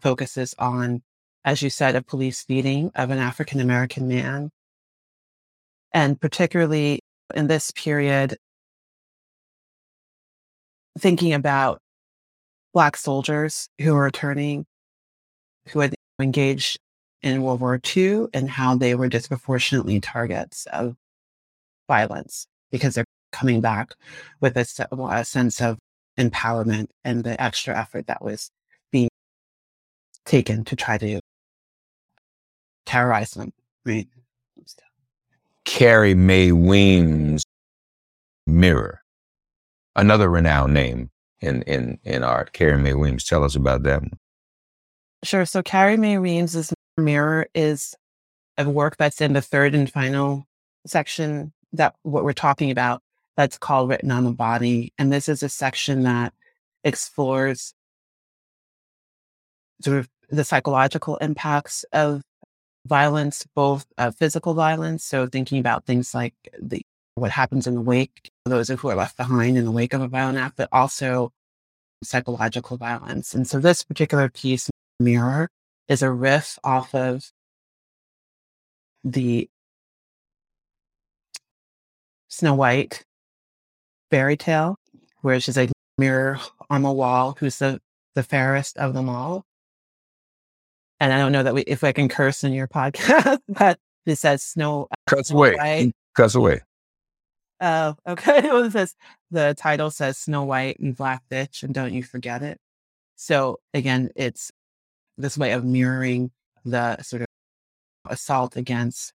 focuses 0.00 0.54
on, 0.58 1.02
as 1.44 1.60
you 1.62 1.68
said, 1.68 1.94
a 1.94 2.02
police 2.02 2.44
beating 2.44 2.90
of 2.94 3.10
an 3.10 3.18
African 3.18 3.60
American 3.60 4.08
man. 4.08 4.50
And 5.92 6.18
particularly 6.18 7.00
in 7.34 7.46
this 7.48 7.70
period, 7.70 8.36
thinking 10.98 11.34
about 11.34 11.80
Black 12.72 12.96
soldiers 12.96 13.68
who 13.80 13.94
were 13.94 14.04
returning, 14.04 14.64
who 15.68 15.80
had 15.80 15.94
engaged 16.20 16.78
in 17.22 17.42
World 17.42 17.60
War 17.60 17.78
II, 17.96 18.26
and 18.32 18.48
how 18.50 18.76
they 18.76 18.94
were 18.94 19.08
disproportionately 19.08 20.00
targets 20.00 20.66
of 20.72 20.96
violence 21.88 22.46
because 22.72 22.94
they're 22.94 23.03
coming 23.34 23.60
back 23.60 23.94
with 24.40 24.56
a, 24.56 24.88
a 25.10 25.24
sense 25.24 25.60
of 25.60 25.78
empowerment 26.18 26.86
and 27.04 27.24
the 27.24 27.40
extra 27.42 27.76
effort 27.76 28.06
that 28.06 28.22
was 28.22 28.50
being 28.92 29.08
taken 30.24 30.64
to 30.64 30.76
try 30.76 30.96
to 30.96 31.20
terrorize 32.86 33.32
them, 33.32 33.52
right? 33.84 34.06
Carrie 35.64 36.14
Mae 36.14 36.52
Weems 36.52 37.42
Mirror, 38.46 39.00
another 39.96 40.28
renowned 40.28 40.74
name 40.74 41.10
in, 41.40 41.62
in, 41.62 41.98
in 42.04 42.22
art. 42.22 42.52
Carrie 42.52 42.78
Mae 42.78 42.94
Weems, 42.94 43.24
tell 43.24 43.42
us 43.42 43.56
about 43.56 43.82
that. 43.82 44.02
Sure. 45.24 45.46
So 45.46 45.62
Carrie 45.62 45.96
Mae 45.96 46.18
Weems's 46.18 46.72
Mirror 46.98 47.48
is 47.54 47.94
a 48.58 48.68
work 48.68 48.96
that's 48.98 49.20
in 49.20 49.32
the 49.32 49.40
third 49.40 49.74
and 49.74 49.90
final 49.90 50.46
section 50.86 51.52
that 51.72 51.96
what 52.02 52.24
we're 52.24 52.32
talking 52.32 52.70
about 52.70 53.02
that's 53.36 53.58
called 53.58 53.88
Written 53.88 54.10
on 54.10 54.24
the 54.24 54.32
Body. 54.32 54.92
And 54.98 55.12
this 55.12 55.28
is 55.28 55.42
a 55.42 55.48
section 55.48 56.02
that 56.02 56.32
explores 56.84 57.74
sort 59.82 59.98
of 59.98 60.08
the 60.30 60.44
psychological 60.44 61.16
impacts 61.16 61.84
of 61.92 62.22
violence, 62.86 63.46
both 63.54 63.86
uh, 63.98 64.10
physical 64.10 64.54
violence. 64.54 65.04
So 65.04 65.26
thinking 65.26 65.58
about 65.58 65.84
things 65.84 66.14
like 66.14 66.34
the 66.60 66.82
what 67.16 67.30
happens 67.30 67.66
in 67.66 67.74
the 67.74 67.80
wake, 67.80 68.30
those 68.44 68.68
who 68.68 68.88
are 68.88 68.96
left 68.96 69.16
behind 69.16 69.56
in 69.56 69.64
the 69.64 69.70
wake 69.70 69.92
of 69.92 70.00
a 70.00 70.08
violent 70.08 70.38
act, 70.38 70.56
but 70.56 70.68
also 70.72 71.32
psychological 72.02 72.76
violence. 72.76 73.34
And 73.34 73.46
so 73.46 73.60
this 73.60 73.84
particular 73.84 74.28
piece, 74.28 74.68
Mirror, 74.98 75.48
is 75.88 76.02
a 76.02 76.10
riff 76.10 76.58
off 76.64 76.94
of 76.94 77.30
the 79.04 79.48
Snow 82.28 82.54
White 82.54 83.04
fairy 84.14 84.36
tale 84.36 84.76
where 85.22 85.40
she's 85.40 85.58
a 85.58 85.68
mirror 85.98 86.38
on 86.70 86.82
the 86.82 86.92
wall, 86.92 87.36
who's 87.40 87.58
the, 87.58 87.80
the 88.14 88.22
fairest 88.22 88.78
of 88.78 88.94
them 88.94 89.08
all. 89.08 89.44
And 91.00 91.12
I 91.12 91.18
don't 91.18 91.32
know 91.32 91.42
that 91.42 91.52
we, 91.52 91.62
if 91.62 91.82
I 91.82 91.90
can 91.90 92.08
curse 92.08 92.44
in 92.44 92.52
your 92.52 92.68
podcast, 92.68 93.40
but 93.48 93.80
it 94.06 94.14
says 94.14 94.44
Snow. 94.44 94.86
Uh, 94.88 94.94
Cuts 95.16 95.32
away. 95.32 95.54
White. 95.56 95.92
Cuts 96.14 96.36
away. 96.36 96.60
Oh, 97.60 97.96
okay. 98.06 98.42
Well, 98.42 98.62
it 98.62 98.70
says 98.70 98.94
the 99.32 99.52
title 99.58 99.90
says 99.90 100.16
Snow 100.16 100.44
White 100.44 100.78
and 100.78 100.96
Black 100.96 101.24
Bitch, 101.28 101.64
and 101.64 101.74
don't 101.74 101.92
you 101.92 102.04
forget 102.04 102.40
it. 102.40 102.58
So 103.16 103.58
again, 103.72 104.10
it's 104.14 104.52
this 105.18 105.36
way 105.36 105.50
of 105.52 105.64
mirroring 105.64 106.30
the 106.64 107.02
sort 107.02 107.22
of 107.22 107.28
assault 108.08 108.56
against 108.56 109.12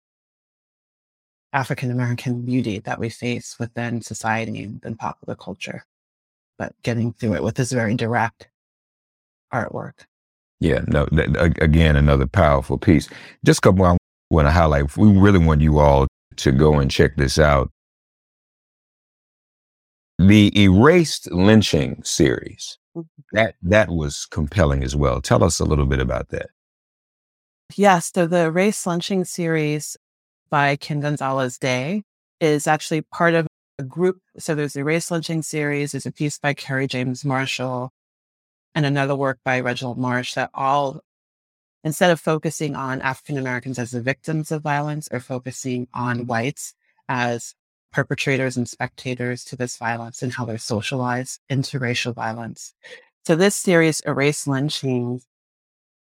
African 1.55 1.91
American 1.91 2.43
beauty 2.43 2.81
that 2.81 2.99
we 2.99 3.09
face 3.09 3.57
within 3.59 4.03
society 4.03 4.71
and 4.83 4.99
popular 4.99 5.37
culture, 5.37 5.85
but 6.59 6.75
getting 6.83 7.13
through 7.15 7.35
it 7.35 7.43
with 7.43 7.55
this 7.55 7.73
very 7.73 7.95
direct 7.95 8.49
artwork. 9.53 10.05
Yeah, 10.61 10.81
no, 10.89 11.07
that, 11.13 11.57
again, 11.63 11.97
another 11.97 12.27
powerful 12.27 12.77
piece. 12.77 13.09
Just 13.45 13.59
a 13.59 13.61
couple 13.63 13.85
I 13.85 13.97
want 14.31 14.47
to 14.49 14.53
highlight. 14.53 14.97
We 14.97 15.17
really 15.17 15.39
want 15.39 15.61
you 15.61 15.79
all 15.79 16.07
to 16.37 16.53
go 16.53 16.79
and 16.81 16.91
check 16.91 17.17
this 17.17 17.39
out. 17.39 17.71
The 20.19 20.53
Erased 20.61 21.31
Lynching 21.31 22.03
series, 22.05 22.79
Mm-hmm. 22.97 23.37
that 23.37 23.57
that 23.63 23.89
was 23.91 24.25
compelling 24.31 24.85
as 24.85 24.95
well. 24.95 25.21
Tell 25.21 25.43
us 25.43 25.59
a 25.59 25.65
little 25.65 25.85
bit 25.87 25.99
about 25.99 26.29
that. 26.29 26.51
Yes, 27.75 28.13
so 28.15 28.29
the 28.29 28.45
Erased 28.45 28.87
Lynching 28.87 29.25
series 29.25 29.97
by 30.55 30.77
Ken 30.77 31.01
Gonzales 31.01 31.59
Day 31.59 32.05
is 32.39 32.69
actually 32.69 33.01
part 33.01 33.35
of 33.35 33.45
a 33.81 33.83
group. 33.83 34.21
So 34.39 34.55
there's 34.55 34.75
the 34.75 34.83
Erased 34.83 35.11
Lynching 35.11 35.43
series, 35.43 35.91
there's 35.91 36.07
a 36.07 36.13
piece 36.13 36.39
by 36.39 36.55
Kerry 36.55 36.87
James 36.87 37.25
Marshall, 37.25 37.91
and 38.73 38.87
another 38.87 39.17
work 39.17 39.41
by 39.45 39.59
Reginald 39.59 39.99
Marsh 39.99 40.35
that 40.35 40.51
all, 40.55 41.01
instead 41.83 42.13
of 42.13 42.21
focusing 42.21 42.77
on 42.77 43.03
African 43.03 43.37
Americans 43.37 43.81
as 43.81 43.91
the 43.91 44.01
victims 44.01 44.53
of 44.53 44.63
violence, 44.63 45.09
are 45.09 45.19
focusing 45.19 45.89
on 45.93 46.29
whites 46.29 46.75
as 47.09 47.57
perpetrators 47.93 48.57
and 48.57 48.69
spectators 48.69 49.45
to 49.47 49.57
this 49.57 49.77
violence 49.77 50.23
and 50.23 50.35
how 50.35 50.45
they're 50.45 50.57
socialized 50.57 51.41
into 51.49 51.81
racial 51.81 52.13
violence. 52.13 52.75
So 53.27 53.35
this 53.35 53.57
series, 53.57 54.03
Erased 54.03 54.47
Lynching, 54.47 55.21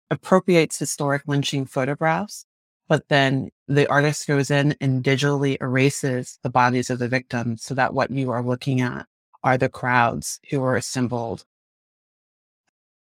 appropriates 0.08 0.78
historic 0.78 1.22
lynching 1.26 1.66
photographs, 1.66 2.45
but 2.88 3.08
then 3.08 3.50
the 3.68 3.88
artist 3.88 4.26
goes 4.26 4.50
in 4.50 4.76
and 4.80 5.02
digitally 5.02 5.56
erases 5.60 6.38
the 6.42 6.50
bodies 6.50 6.90
of 6.90 6.98
the 6.98 7.08
victims 7.08 7.62
so 7.62 7.74
that 7.74 7.94
what 7.94 8.10
you 8.10 8.30
are 8.30 8.42
looking 8.42 8.80
at 8.80 9.06
are 9.42 9.58
the 9.58 9.68
crowds 9.68 10.40
who 10.50 10.62
are 10.62 10.76
assembled 10.76 11.44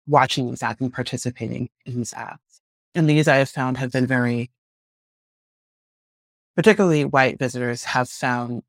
watching 0.08 0.50
these 0.50 0.64
acts 0.64 0.82
and 0.82 0.94
participating 0.94 1.70
in 1.86 1.98
these 1.98 2.14
acts. 2.14 2.62
And 2.94 3.10
these 3.10 3.28
I 3.28 3.38
have 3.38 3.50
found 3.50 3.78
have 3.78 3.92
been 3.92 4.08
very, 4.08 4.52
particularly 6.56 7.06
white 7.06 7.40
visitors 7.40 7.84
have 7.84 8.10
found 8.10 8.64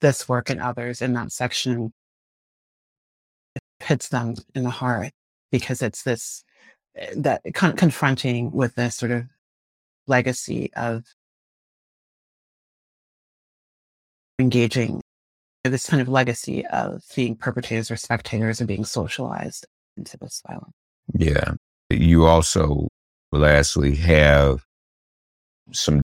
this 0.00 0.28
work 0.28 0.50
and 0.50 0.60
others 0.60 1.02
in 1.02 1.12
that 1.14 1.32
section 1.32 1.92
it 3.54 3.62
hits 3.84 4.08
them 4.08 4.34
in 4.54 4.64
the 4.64 4.70
heart 4.70 5.12
because 5.50 5.82
it's 5.82 6.02
this 6.02 6.44
eh, 6.96 7.12
that 7.16 7.42
con- 7.54 7.76
confronting 7.76 8.52
with 8.52 8.74
this 8.74 8.96
sort 8.96 9.12
of 9.12 9.24
legacy 10.08 10.72
of 10.74 11.04
engaging 14.38 15.00
this 15.64 15.88
kind 15.88 16.00
of 16.00 16.08
legacy 16.08 16.64
of 16.66 17.02
being 17.14 17.36
perpetrators 17.36 17.90
or 17.90 17.96
spectators 17.96 18.60
and 18.60 18.68
being 18.68 18.84
socialized 18.84 19.66
into 19.96 20.16
this 20.16 20.42
violence. 20.46 20.72
Yeah. 21.14 21.54
You 21.90 22.26
also, 22.26 22.88
lastly, 23.32 23.94
have 23.96 24.64
some 25.72 26.02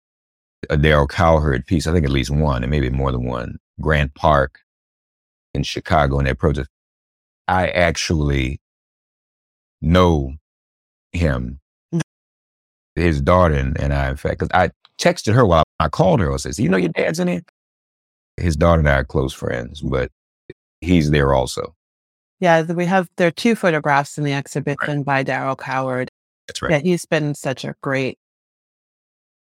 a 0.70 0.78
Darryl 0.78 1.08
Cowherd 1.08 1.66
piece. 1.66 1.88
I 1.88 1.94
think 1.94 2.06
at 2.06 2.12
least 2.12 2.32
one, 2.32 2.64
and 2.64 2.72
maybe 2.72 2.90
more 2.90 3.12
than 3.12 3.26
one. 3.26 3.58
Grant 3.80 4.14
Park 4.16 4.60
in 5.54 5.64
Chicago, 5.64 6.18
and 6.18 6.28
that 6.28 6.40
protest. 6.40 6.70
I 7.48 7.70
actually 7.70 8.60
know 9.82 10.34
him, 11.12 11.60
his 12.98 13.22
daughter, 13.22 13.56
and, 13.56 13.80
and 13.80 13.94
I, 13.94 14.10
in 14.10 14.18
fact, 14.18 14.40
because 14.40 14.50
I 14.54 14.72
texted 15.00 15.34
her 15.34 15.46
while 15.46 15.64
I 15.80 15.90
called 15.90 16.20
her. 16.20 16.34
I 16.34 16.38
said, 16.38 16.58
"You 16.58 16.70
know 16.70 16.78
your 16.78 16.90
dad's 16.90 17.20
in 17.20 17.28
here." 17.28 17.44
His 18.38 18.56
daughter 18.56 18.80
and 18.80 18.90
I 18.90 18.98
are 18.98 19.04
close 19.04 19.34
friends, 19.34 19.82
but 19.82 20.12
he's 20.82 21.12
there 21.12 21.34
also. 21.34 21.76
Yeah, 22.40 22.62
we 22.64 22.86
have 22.86 23.10
there 23.18 23.28
are 23.28 23.32
two 23.32 23.56
photographs 23.56 24.18
in 24.18 24.24
the 24.24 24.34
exhibition 24.34 25.04
by 25.04 25.24
Darryl 25.24 25.58
Cowherd. 25.58 26.10
That's 26.48 26.62
right. 26.62 26.72
Yeah, 26.72 26.80
he's 26.80 27.06
been 27.06 27.34
such 27.36 27.66
a 27.66 27.76
great 27.82 28.20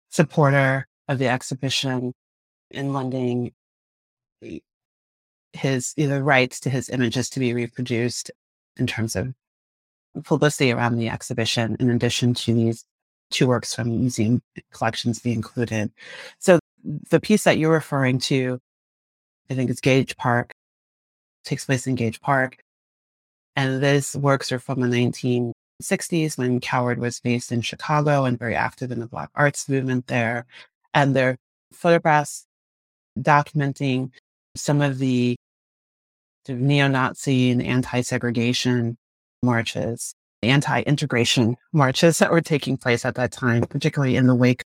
supporter 0.09 0.87
of 1.07 1.17
the 1.17 1.27
exhibition 1.27 2.13
in 2.69 2.93
lending 2.93 3.51
his 5.53 5.93
either 5.97 6.23
rights 6.23 6.59
to 6.61 6.69
his 6.69 6.89
images 6.89 7.29
to 7.29 7.39
be 7.39 7.53
reproduced 7.53 8.31
in 8.77 8.87
terms 8.87 9.15
of 9.15 9.33
publicity 10.23 10.71
around 10.71 10.97
the 10.97 11.09
exhibition, 11.09 11.75
in 11.79 11.89
addition 11.89 12.33
to 12.33 12.53
these 12.53 12.85
two 13.33 13.47
works 13.47 13.75
from 13.75 13.89
museum 13.89 14.41
collections 14.71 15.19
be 15.19 15.33
included. 15.33 15.91
So 16.39 16.59
the 17.09 17.19
piece 17.19 17.43
that 17.43 17.57
you're 17.57 17.71
referring 17.71 18.19
to, 18.19 18.59
I 19.49 19.55
think 19.55 19.69
it's 19.69 19.81
Gage 19.81 20.15
Park, 20.15 20.53
takes 21.43 21.65
place 21.65 21.87
in 21.87 21.95
Gage 21.95 22.21
Park. 22.21 22.57
And 23.55 23.83
these 23.83 24.15
works 24.15 24.51
are 24.51 24.59
from 24.59 24.81
the 24.81 24.87
1960s 24.87 26.37
when 26.37 26.59
Cowherd 26.59 26.99
was 26.99 27.19
based 27.19 27.51
in 27.51 27.61
Chicago 27.61 28.25
and 28.25 28.39
very 28.39 28.55
active 28.55 28.91
in 28.91 28.99
the 28.99 29.07
Black 29.07 29.29
arts 29.35 29.67
movement 29.67 30.07
there. 30.07 30.45
And 30.93 31.15
they're 31.15 31.37
photographs 31.71 32.45
documenting 33.19 34.11
some 34.55 34.81
of 34.81 34.99
the 34.99 35.35
sort 36.45 36.59
neo-Nazi 36.59 37.51
and 37.51 37.61
anti-segregation 37.61 38.97
marches, 39.41 40.13
anti-integration 40.43 41.55
marches 41.71 42.19
that 42.19 42.31
were 42.31 42.41
taking 42.41 42.77
place 42.77 43.05
at 43.05 43.15
that 43.15 43.31
time, 43.31 43.63
particularly 43.63 44.15
in 44.15 44.27
the 44.27 44.35
wake 44.35 44.63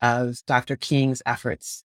of 0.00 0.38
Dr. 0.46 0.76
King's 0.76 1.22
efforts 1.26 1.82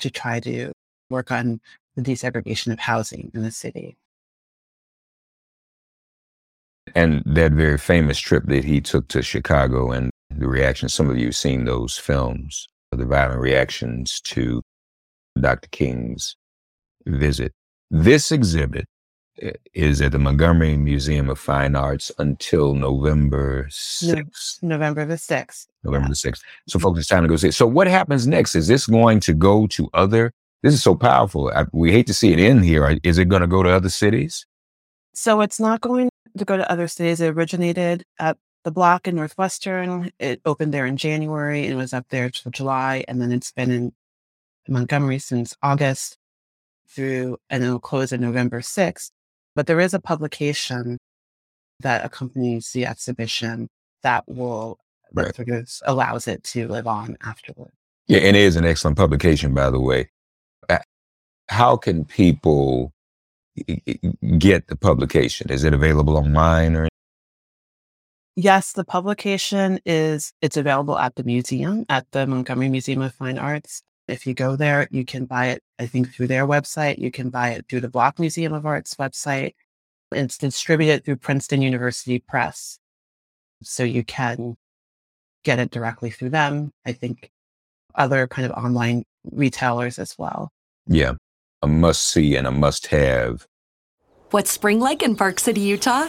to 0.00 0.10
try 0.10 0.40
to 0.40 0.72
work 1.10 1.30
on 1.30 1.60
the 1.96 2.02
desegregation 2.02 2.72
of 2.72 2.78
housing 2.78 3.30
in 3.34 3.42
the 3.42 3.50
city. 3.50 3.96
And 6.94 7.22
that 7.24 7.52
very 7.52 7.78
famous 7.78 8.18
trip 8.18 8.44
that 8.46 8.64
he 8.64 8.80
took 8.80 9.08
to 9.08 9.22
Chicago 9.22 9.92
and 9.92 10.10
the 10.30 10.48
reaction, 10.48 10.88
some 10.88 11.08
of 11.08 11.16
you 11.16 11.26
have 11.26 11.36
seen 11.36 11.64
those 11.64 11.96
films, 11.96 12.66
the 12.90 13.04
violent 13.04 13.40
reactions 13.40 14.20
to 14.22 14.62
Dr. 15.40 15.68
King's 15.70 16.36
visit. 17.06 17.52
This 17.90 18.32
exhibit 18.32 18.86
is 19.74 20.00
at 20.00 20.12
the 20.12 20.18
Montgomery 20.18 20.76
Museum 20.76 21.28
of 21.28 21.38
Fine 21.38 21.74
Arts 21.74 22.12
until 22.18 22.74
November 22.74 23.66
6th. 23.70 24.62
November 24.62 25.04
the 25.04 25.14
6th. 25.14 25.66
November 25.84 26.08
the 26.08 26.14
6th. 26.14 26.42
So, 26.68 26.78
folks, 26.78 26.98
it's 26.98 27.08
time 27.08 27.22
to 27.22 27.28
go 27.28 27.36
see 27.36 27.48
it. 27.48 27.54
So, 27.54 27.66
what 27.66 27.86
happens 27.86 28.26
next? 28.26 28.54
Is 28.54 28.68
this 28.68 28.86
going 28.86 29.20
to 29.20 29.34
go 29.34 29.66
to 29.68 29.88
other? 29.94 30.32
This 30.62 30.74
is 30.74 30.82
so 30.82 30.94
powerful. 30.94 31.50
I, 31.54 31.66
we 31.72 31.90
hate 31.92 32.06
to 32.06 32.14
see 32.14 32.32
it 32.32 32.38
in 32.38 32.62
here. 32.62 32.98
Is 33.02 33.18
it 33.18 33.28
going 33.28 33.42
to 33.42 33.48
go 33.48 33.62
to 33.62 33.70
other 33.70 33.88
cities? 33.88 34.46
So 35.14 35.40
it's 35.40 35.60
not 35.60 35.80
going 35.80 36.08
to 36.38 36.44
go 36.44 36.56
to 36.56 36.70
other 36.70 36.88
cities. 36.88 37.20
It 37.20 37.34
originated 37.34 38.04
at 38.18 38.38
the 38.64 38.70
block 38.70 39.06
in 39.06 39.16
Northwestern. 39.16 40.10
It 40.18 40.40
opened 40.44 40.72
there 40.72 40.86
in 40.86 40.96
January 40.96 41.66
and 41.66 41.76
was 41.76 41.92
up 41.92 42.06
there 42.08 42.30
till 42.30 42.50
July. 42.50 43.04
And 43.08 43.20
then 43.20 43.32
it's 43.32 43.52
been 43.52 43.70
in 43.70 43.92
Montgomery 44.68 45.18
since 45.18 45.56
August 45.62 46.16
through, 46.88 47.38
and 47.50 47.62
it'll 47.62 47.80
close 47.80 48.12
on 48.12 48.20
November 48.20 48.60
6th. 48.60 49.10
But 49.54 49.66
there 49.66 49.80
is 49.80 49.94
a 49.94 50.00
publication 50.00 50.98
that 51.80 52.04
accompanies 52.04 52.70
the 52.72 52.86
exhibition 52.86 53.68
that 54.02 54.24
will, 54.26 54.78
that 55.12 55.24
Right. 55.26 55.34
sort 55.36 55.48
of 55.48 55.68
allows 55.84 56.26
it 56.28 56.42
to 56.44 56.68
live 56.68 56.86
on 56.86 57.16
afterward. 57.22 57.72
Yeah, 58.06 58.18
and 58.18 58.36
it 58.36 58.42
is 58.42 58.56
an 58.56 58.64
excellent 58.64 58.96
publication, 58.96 59.54
by 59.54 59.70
the 59.70 59.80
way. 59.80 60.10
How 61.48 61.76
can 61.76 62.04
people 62.06 62.92
get 64.38 64.68
the 64.68 64.76
publication? 64.76 65.50
Is 65.50 65.64
it 65.64 65.74
available 65.74 66.16
online 66.16 66.74
or? 66.76 66.88
Yes, 68.36 68.72
the 68.72 68.84
publication 68.84 69.78
is 69.84 70.32
it's 70.40 70.56
available 70.56 70.96
at 70.98 71.16
the 71.16 71.24
museum 71.24 71.84
at 71.90 72.10
the 72.12 72.26
Montgomery 72.26 72.70
Museum 72.70 73.02
of 73.02 73.14
Fine 73.14 73.38
Arts. 73.38 73.82
If 74.12 74.26
you 74.26 74.34
go 74.34 74.56
there, 74.56 74.88
you 74.90 75.04
can 75.04 75.24
buy 75.24 75.48
it, 75.48 75.62
I 75.78 75.86
think, 75.86 76.12
through 76.12 76.28
their 76.28 76.46
website. 76.46 76.98
You 76.98 77.10
can 77.10 77.30
buy 77.30 77.50
it 77.50 77.66
through 77.68 77.80
the 77.80 77.88
Block 77.88 78.18
Museum 78.18 78.52
of 78.52 78.66
Art's 78.66 78.94
website. 78.94 79.54
It's 80.12 80.38
distributed 80.38 81.04
through 81.04 81.16
Princeton 81.16 81.62
University 81.62 82.18
Press. 82.18 82.78
So 83.62 83.82
you 83.84 84.04
can 84.04 84.56
get 85.44 85.58
it 85.58 85.70
directly 85.70 86.10
through 86.10 86.30
them. 86.30 86.72
I 86.84 86.92
think 86.92 87.30
other 87.94 88.26
kind 88.26 88.50
of 88.50 88.52
online 88.52 89.04
retailers 89.30 89.98
as 89.98 90.14
well. 90.18 90.50
Yeah, 90.86 91.14
a 91.62 91.66
must 91.66 92.04
see 92.04 92.36
and 92.36 92.46
a 92.46 92.50
must 92.50 92.88
have 92.88 93.46
What's 94.32 94.50
spring 94.50 94.80
like 94.80 95.02
in 95.02 95.14
Park 95.14 95.38
City, 95.38 95.60
Utah? 95.60 96.08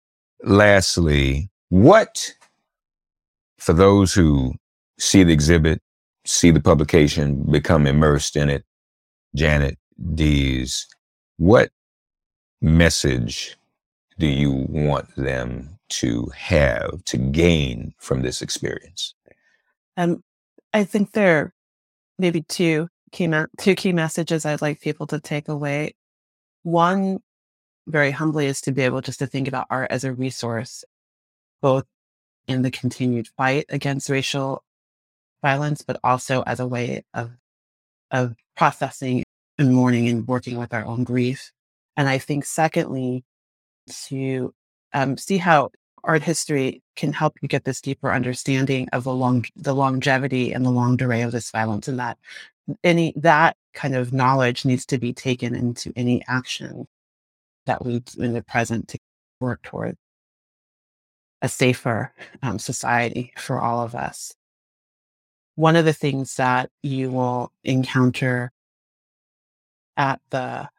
Lastly, 0.43 1.49
what, 1.69 2.33
for 3.57 3.73
those 3.73 4.13
who 4.13 4.53
see 4.99 5.23
the 5.23 5.33
exhibit, 5.33 5.81
see 6.25 6.51
the 6.51 6.59
publication, 6.59 7.43
become 7.51 7.87
immersed 7.87 8.35
in 8.35 8.49
it, 8.49 8.65
Janet 9.35 9.77
Dees, 10.15 10.87
what 11.37 11.69
message 12.61 13.57
do 14.19 14.27
you 14.27 14.65
want 14.69 15.15
them 15.15 15.79
to 15.89 16.31
have, 16.35 17.03
to 17.05 17.17
gain 17.17 17.93
from 17.97 18.21
this 18.21 18.41
experience? 18.41 19.15
Um, 19.97 20.23
I 20.73 20.83
think 20.83 21.11
there 21.11 21.39
are 21.39 21.53
maybe 22.17 22.43
two 22.43 22.87
key 23.11 23.29
two 23.59 23.75
key 23.75 23.93
messages 23.93 24.45
I'd 24.45 24.61
like 24.61 24.79
people 24.79 25.07
to 25.07 25.19
take 25.19 25.47
away. 25.47 25.95
One, 26.63 27.19
very 27.87 28.11
humbly, 28.11 28.47
is 28.47 28.61
to 28.61 28.71
be 28.71 28.83
able 28.83 29.01
just 29.01 29.19
to 29.19 29.27
think 29.27 29.47
about 29.47 29.67
art 29.69 29.91
as 29.91 30.03
a 30.03 30.13
resource, 30.13 30.83
both 31.61 31.85
in 32.47 32.61
the 32.61 32.71
continued 32.71 33.27
fight 33.37 33.65
against 33.69 34.09
racial 34.09 34.63
violence, 35.41 35.81
but 35.81 35.99
also 36.03 36.43
as 36.43 36.59
a 36.59 36.67
way 36.67 37.03
of 37.13 37.31
of 38.11 38.35
processing 38.57 39.23
and 39.57 39.73
mourning 39.73 40.07
and 40.09 40.27
working 40.27 40.57
with 40.57 40.73
our 40.73 40.85
own 40.85 41.03
grief. 41.03 41.51
And 41.97 42.09
I 42.09 42.17
think, 42.17 42.45
secondly, 42.45 43.23
to 44.07 44.53
um, 44.93 45.17
see 45.17 45.37
how 45.37 45.71
art 46.03 46.23
history 46.23 46.81
can 46.95 47.13
help 47.13 47.37
you 47.41 47.47
get 47.47 47.63
this 47.63 47.81
deeper 47.81 48.11
understanding 48.11 48.89
of 48.91 49.03
the 49.03 49.13
long 49.13 49.45
the 49.55 49.73
longevity 49.73 50.51
and 50.51 50.65
the 50.65 50.71
longue 50.71 50.97
durée 50.97 51.25
of 51.25 51.31
this 51.31 51.51
violence 51.51 51.87
and 51.87 51.99
that 51.99 52.17
any 52.83 53.13
that 53.15 53.55
kind 53.73 53.95
of 53.95 54.13
knowledge 54.13 54.65
needs 54.65 54.85
to 54.85 54.97
be 54.97 55.13
taken 55.13 55.55
into 55.55 55.93
any 55.95 56.23
action 56.27 56.87
that 57.65 57.85
we 57.85 58.03
in 58.17 58.33
the 58.33 58.43
present 58.43 58.87
to 58.89 58.99
work 59.39 59.61
toward 59.63 59.97
a 61.41 61.49
safer 61.49 62.13
um, 62.43 62.59
society 62.59 63.33
for 63.37 63.59
all 63.59 63.81
of 63.81 63.95
us 63.95 64.33
one 65.55 65.75
of 65.75 65.85
the 65.85 65.93
things 65.93 66.35
that 66.35 66.69
you 66.81 67.11
will 67.11 67.51
encounter 67.63 68.51
at 69.97 70.21
the 70.29 70.69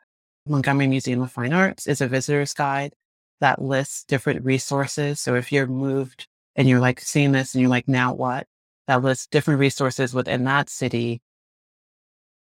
montgomery 0.46 0.86
museum 0.86 1.22
of 1.22 1.30
fine 1.30 1.52
arts 1.52 1.86
is 1.86 2.00
a 2.00 2.08
visitor's 2.08 2.54
guide 2.54 2.94
that 3.40 3.60
lists 3.60 4.04
different 4.04 4.44
resources. 4.44 5.20
So 5.20 5.34
if 5.34 5.52
you're 5.52 5.66
moved 5.66 6.26
and 6.56 6.68
you're 6.68 6.80
like 6.80 7.00
seeing 7.00 7.32
this 7.32 7.54
and 7.54 7.60
you're 7.60 7.70
like, 7.70 7.88
now 7.88 8.14
what? 8.14 8.46
That 8.88 9.02
lists 9.02 9.26
different 9.26 9.60
resources 9.60 10.14
within 10.14 10.44
that 10.44 10.68
city, 10.68 11.22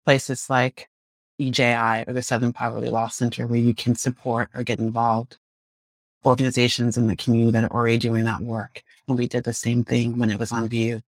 places 0.05 0.49
like 0.49 0.89
EJI 1.41 2.05
or 2.07 2.13
the 2.13 2.21
Southern 2.21 2.53
Poverty 2.53 2.89
Law 2.89 3.07
Center 3.07 3.47
where 3.47 3.59
you 3.59 3.73
can 3.73 3.95
support 3.95 4.49
or 4.53 4.63
get 4.63 4.79
involved. 4.79 5.37
Organizations 6.23 6.97
in 6.97 7.07
the 7.07 7.15
community 7.15 7.51
that 7.51 7.63
are 7.63 7.71
already 7.71 7.97
doing 7.97 8.25
that 8.25 8.41
work. 8.41 8.83
And 9.07 9.17
we 9.17 9.27
did 9.27 9.43
the 9.43 9.53
same 9.53 9.83
thing 9.83 10.19
when 10.19 10.29
it 10.29 10.37
was 10.37 10.51
on 10.51 10.69
view 10.69 11.01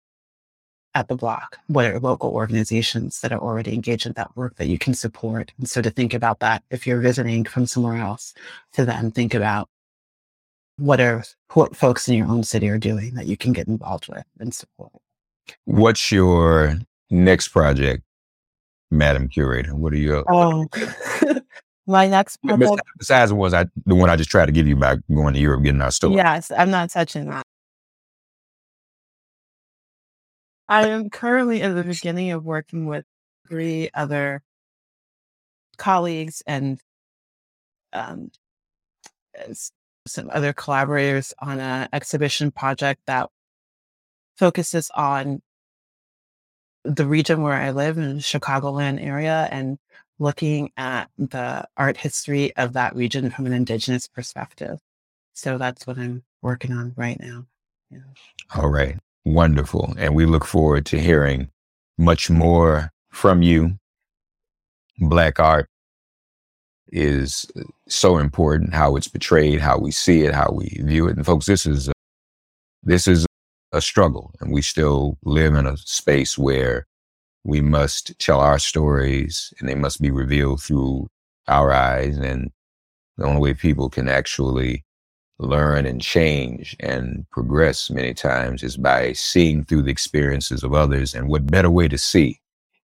at 0.94 1.08
the 1.08 1.16
block. 1.16 1.58
What 1.68 1.86
are 1.86 2.00
local 2.00 2.32
organizations 2.32 3.20
that 3.22 3.32
are 3.32 3.40
already 3.40 3.74
engaged 3.74 4.06
in 4.06 4.14
that 4.14 4.36
work 4.36 4.56
that 4.56 4.68
you 4.68 4.78
can 4.78 4.94
support? 4.94 5.52
And 5.58 5.70
so 5.70 5.82
to 5.82 5.90
think 5.90 6.14
about 6.14 6.40
that, 6.40 6.64
if 6.70 6.88
you're 6.88 7.02
visiting 7.02 7.44
from 7.44 7.66
somewhere 7.66 7.98
else, 7.98 8.34
to 8.74 8.86
then 8.86 9.12
think 9.12 9.34
about 9.34 9.70
what 10.78 11.00
are 11.00 11.24
what 11.54 11.76
folks 11.76 12.08
in 12.08 12.16
your 12.16 12.28
own 12.28 12.44
city 12.44 12.70
are 12.70 12.78
doing 12.78 13.14
that 13.16 13.28
you 13.28 13.38
can 13.38 13.54
get 13.54 13.68
involved 13.68 14.08
with 14.08 14.24
and 14.40 14.54
support. 14.54 14.94
What's 15.66 16.12
your 16.12 16.80
next 17.10 17.50
project, 17.50 18.04
Madam 18.92 19.28
Curator? 19.30 19.76
What 19.76 19.94
are 19.94 19.98
your 19.98 20.24
Oh, 20.32 20.68
my 21.88 22.08
next 22.08 22.38
project. 22.44 22.82
besides 22.98 23.32
the 23.32 23.36
ones 23.36 23.54
I 23.54 23.66
the 23.86 23.96
one 23.96 24.10
I 24.10 24.16
just 24.16 24.30
tried 24.30 24.48
to 24.48 24.52
give 24.52 24.68
you 24.68 24.76
by 24.76 24.98
going 25.14 25.34
to 25.34 25.40
Europe 25.40 25.64
getting 25.64 25.82
our 25.82 25.92
story? 25.92 26.16
Yes, 26.16 26.52
I'm 26.52 26.70
not 26.70 26.90
touching 26.90 27.26
that. 27.30 27.46
I 30.68 30.88
am 30.88 31.10
currently 31.10 31.62
in 31.62 31.76
the 31.76 31.84
beginning 31.84 32.32
of 32.32 32.46
working 32.46 32.86
with 32.86 33.06
three 33.50 33.90
other 33.94 34.42
colleagues 35.78 36.44
and 36.48 36.80
um, 37.92 38.32
some 40.08 40.30
other 40.32 40.54
collaborators 40.54 41.34
on 41.40 41.60
an 41.60 41.90
exhibition 41.92 42.52
project 42.52 43.02
that 43.08 43.30
focuses 44.38 44.90
on 44.96 45.42
the 46.84 47.06
region 47.06 47.42
where 47.42 47.54
I 47.54 47.72
live 47.72 47.98
in 47.98 48.16
the 48.16 48.22
Chicagoland 48.22 49.04
area 49.04 49.48
and 49.52 49.78
looking 50.20 50.72
at 50.78 51.10
the 51.18 51.68
art 51.78 51.98
history 51.98 52.56
of 52.56 52.74
that 52.74 52.96
region 52.96 53.30
from 53.32 53.46
an 53.46 53.54
indigenous 53.54 54.08
perspective. 54.08 54.80
So 55.34 55.58
that's 55.58 55.88
what 55.88 55.98
I'm 55.98 56.24
working 56.42 56.72
on 56.72 56.94
right 56.96 57.20
now. 57.20 57.46
Yeah. 57.90 58.00
All 58.56 58.70
right. 58.70 58.98
Wonderful. 59.26 59.94
And 59.98 60.16
we 60.16 60.26
look 60.26 60.46
forward 60.46 60.86
to 60.88 61.00
hearing 61.00 61.50
much 61.98 62.30
more 62.30 62.92
from 63.12 63.42
you. 63.42 63.78
Black 65.00 65.40
art 65.40 65.68
is 66.92 67.46
uh, 67.56 67.64
so 67.88 68.18
important, 68.18 68.74
how 68.74 68.96
it's 68.96 69.08
portrayed, 69.08 69.60
how 69.60 69.78
we 69.78 69.92
see 69.92 70.22
it, 70.24 70.34
how 70.34 70.52
we 70.52 70.68
view 70.84 71.08
it. 71.08 71.16
And 71.18 71.26
folks, 71.26 71.46
this 71.46 71.66
is 71.66 71.88
a, 71.88 71.94
this 72.84 73.08
is 73.08 73.26
a 73.72 73.82
struggle 73.82 74.34
and 74.40 74.52
we 74.52 74.62
still 74.62 75.18
live 75.24 75.54
in 75.54 75.66
a 75.66 75.78
space 75.78 76.38
where 76.38 76.88
we 77.44 77.62
must 77.62 78.18
tell 78.20 78.40
our 78.40 78.60
stories 78.60 79.54
and 79.60 79.68
they 79.68 79.76
must 79.76 80.02
be 80.02 80.12
revealed 80.12 80.62
through 80.62 81.08
our 81.48 81.72
eyes. 81.72 82.18
And 82.18 82.52
the 83.18 83.26
only 83.26 83.42
way 83.42 83.54
people 83.54 83.90
can 83.90 84.08
actually 84.08 84.86
learn 85.40 85.86
and 85.86 86.02
change 86.02 86.76
and 86.80 87.26
progress 87.32 87.90
many 87.90 88.14
times 88.14 88.62
is 88.62 88.78
by 88.78 89.14
seeing 89.14 89.64
through 89.64 89.82
the 89.84 89.92
experiences 89.92 90.64
of 90.64 90.74
others. 90.74 91.16
And 91.16 91.28
what 91.28 91.48
better 91.48 91.70
way 91.70 91.88
to 91.88 91.98
see 91.98 92.40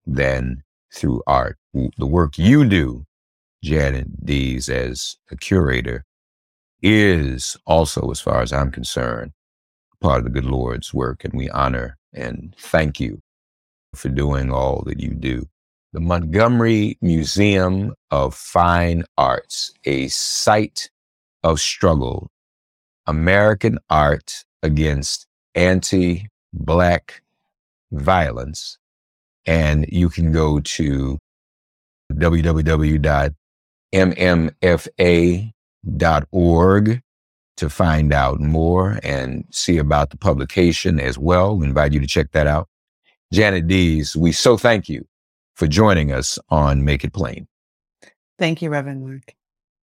than 0.06 0.62
through 0.92 1.22
art? 1.26 1.56
The 1.72 2.06
work 2.06 2.36
you 2.36 2.64
do, 2.66 3.06
Janet 3.62 4.26
Dees, 4.26 4.68
as 4.68 5.16
a 5.30 5.36
curator, 5.36 6.04
is 6.82 7.56
also, 7.66 8.10
as 8.10 8.20
far 8.20 8.42
as 8.42 8.52
I'm 8.52 8.70
concerned, 8.70 9.32
part 10.00 10.18
of 10.18 10.24
the 10.24 10.30
good 10.30 10.44
Lord's 10.44 10.92
work. 10.92 11.24
And 11.24 11.34
we 11.34 11.48
honor 11.50 11.96
and 12.12 12.54
thank 12.58 13.00
you 13.00 13.20
for 13.94 14.08
doing 14.08 14.50
all 14.52 14.82
that 14.86 15.00
you 15.00 15.10
do. 15.10 15.46
The 15.92 16.00
Montgomery 16.00 16.98
Museum 17.00 17.94
of 18.10 18.34
Fine 18.34 19.04
Arts, 19.16 19.72
a 19.84 20.08
site 20.08 20.90
of 21.44 21.60
struggle, 21.60 22.30
American 23.06 23.78
art 23.90 24.44
against 24.62 25.26
anti 25.54 26.26
Black 26.52 27.22
violence. 27.92 28.78
And 29.46 29.86
you 29.88 30.08
can 30.08 30.32
go 30.32 30.60
to 30.60 31.18
www.mmfa.org 32.12 33.34
to 37.56 37.70
find 37.70 38.12
out 38.12 38.40
more 38.40 38.98
and 39.02 39.44
see 39.50 39.78
about 39.78 40.10
the 40.10 40.16
publication 40.16 40.98
as 40.98 41.18
well. 41.18 41.56
We 41.56 41.66
invite 41.66 41.92
you 41.92 42.00
to 42.00 42.06
check 42.06 42.32
that 42.32 42.46
out. 42.46 42.68
Janet 43.32 43.66
Dees, 43.66 44.16
we 44.16 44.32
so 44.32 44.56
thank 44.56 44.88
you 44.88 45.06
for 45.54 45.66
joining 45.66 46.12
us 46.12 46.38
on 46.50 46.84
Make 46.84 47.04
It 47.04 47.12
Plain. 47.12 47.46
Thank 48.38 48.62
you, 48.62 48.70
Reverend 48.70 49.06
Mark. 49.06 49.34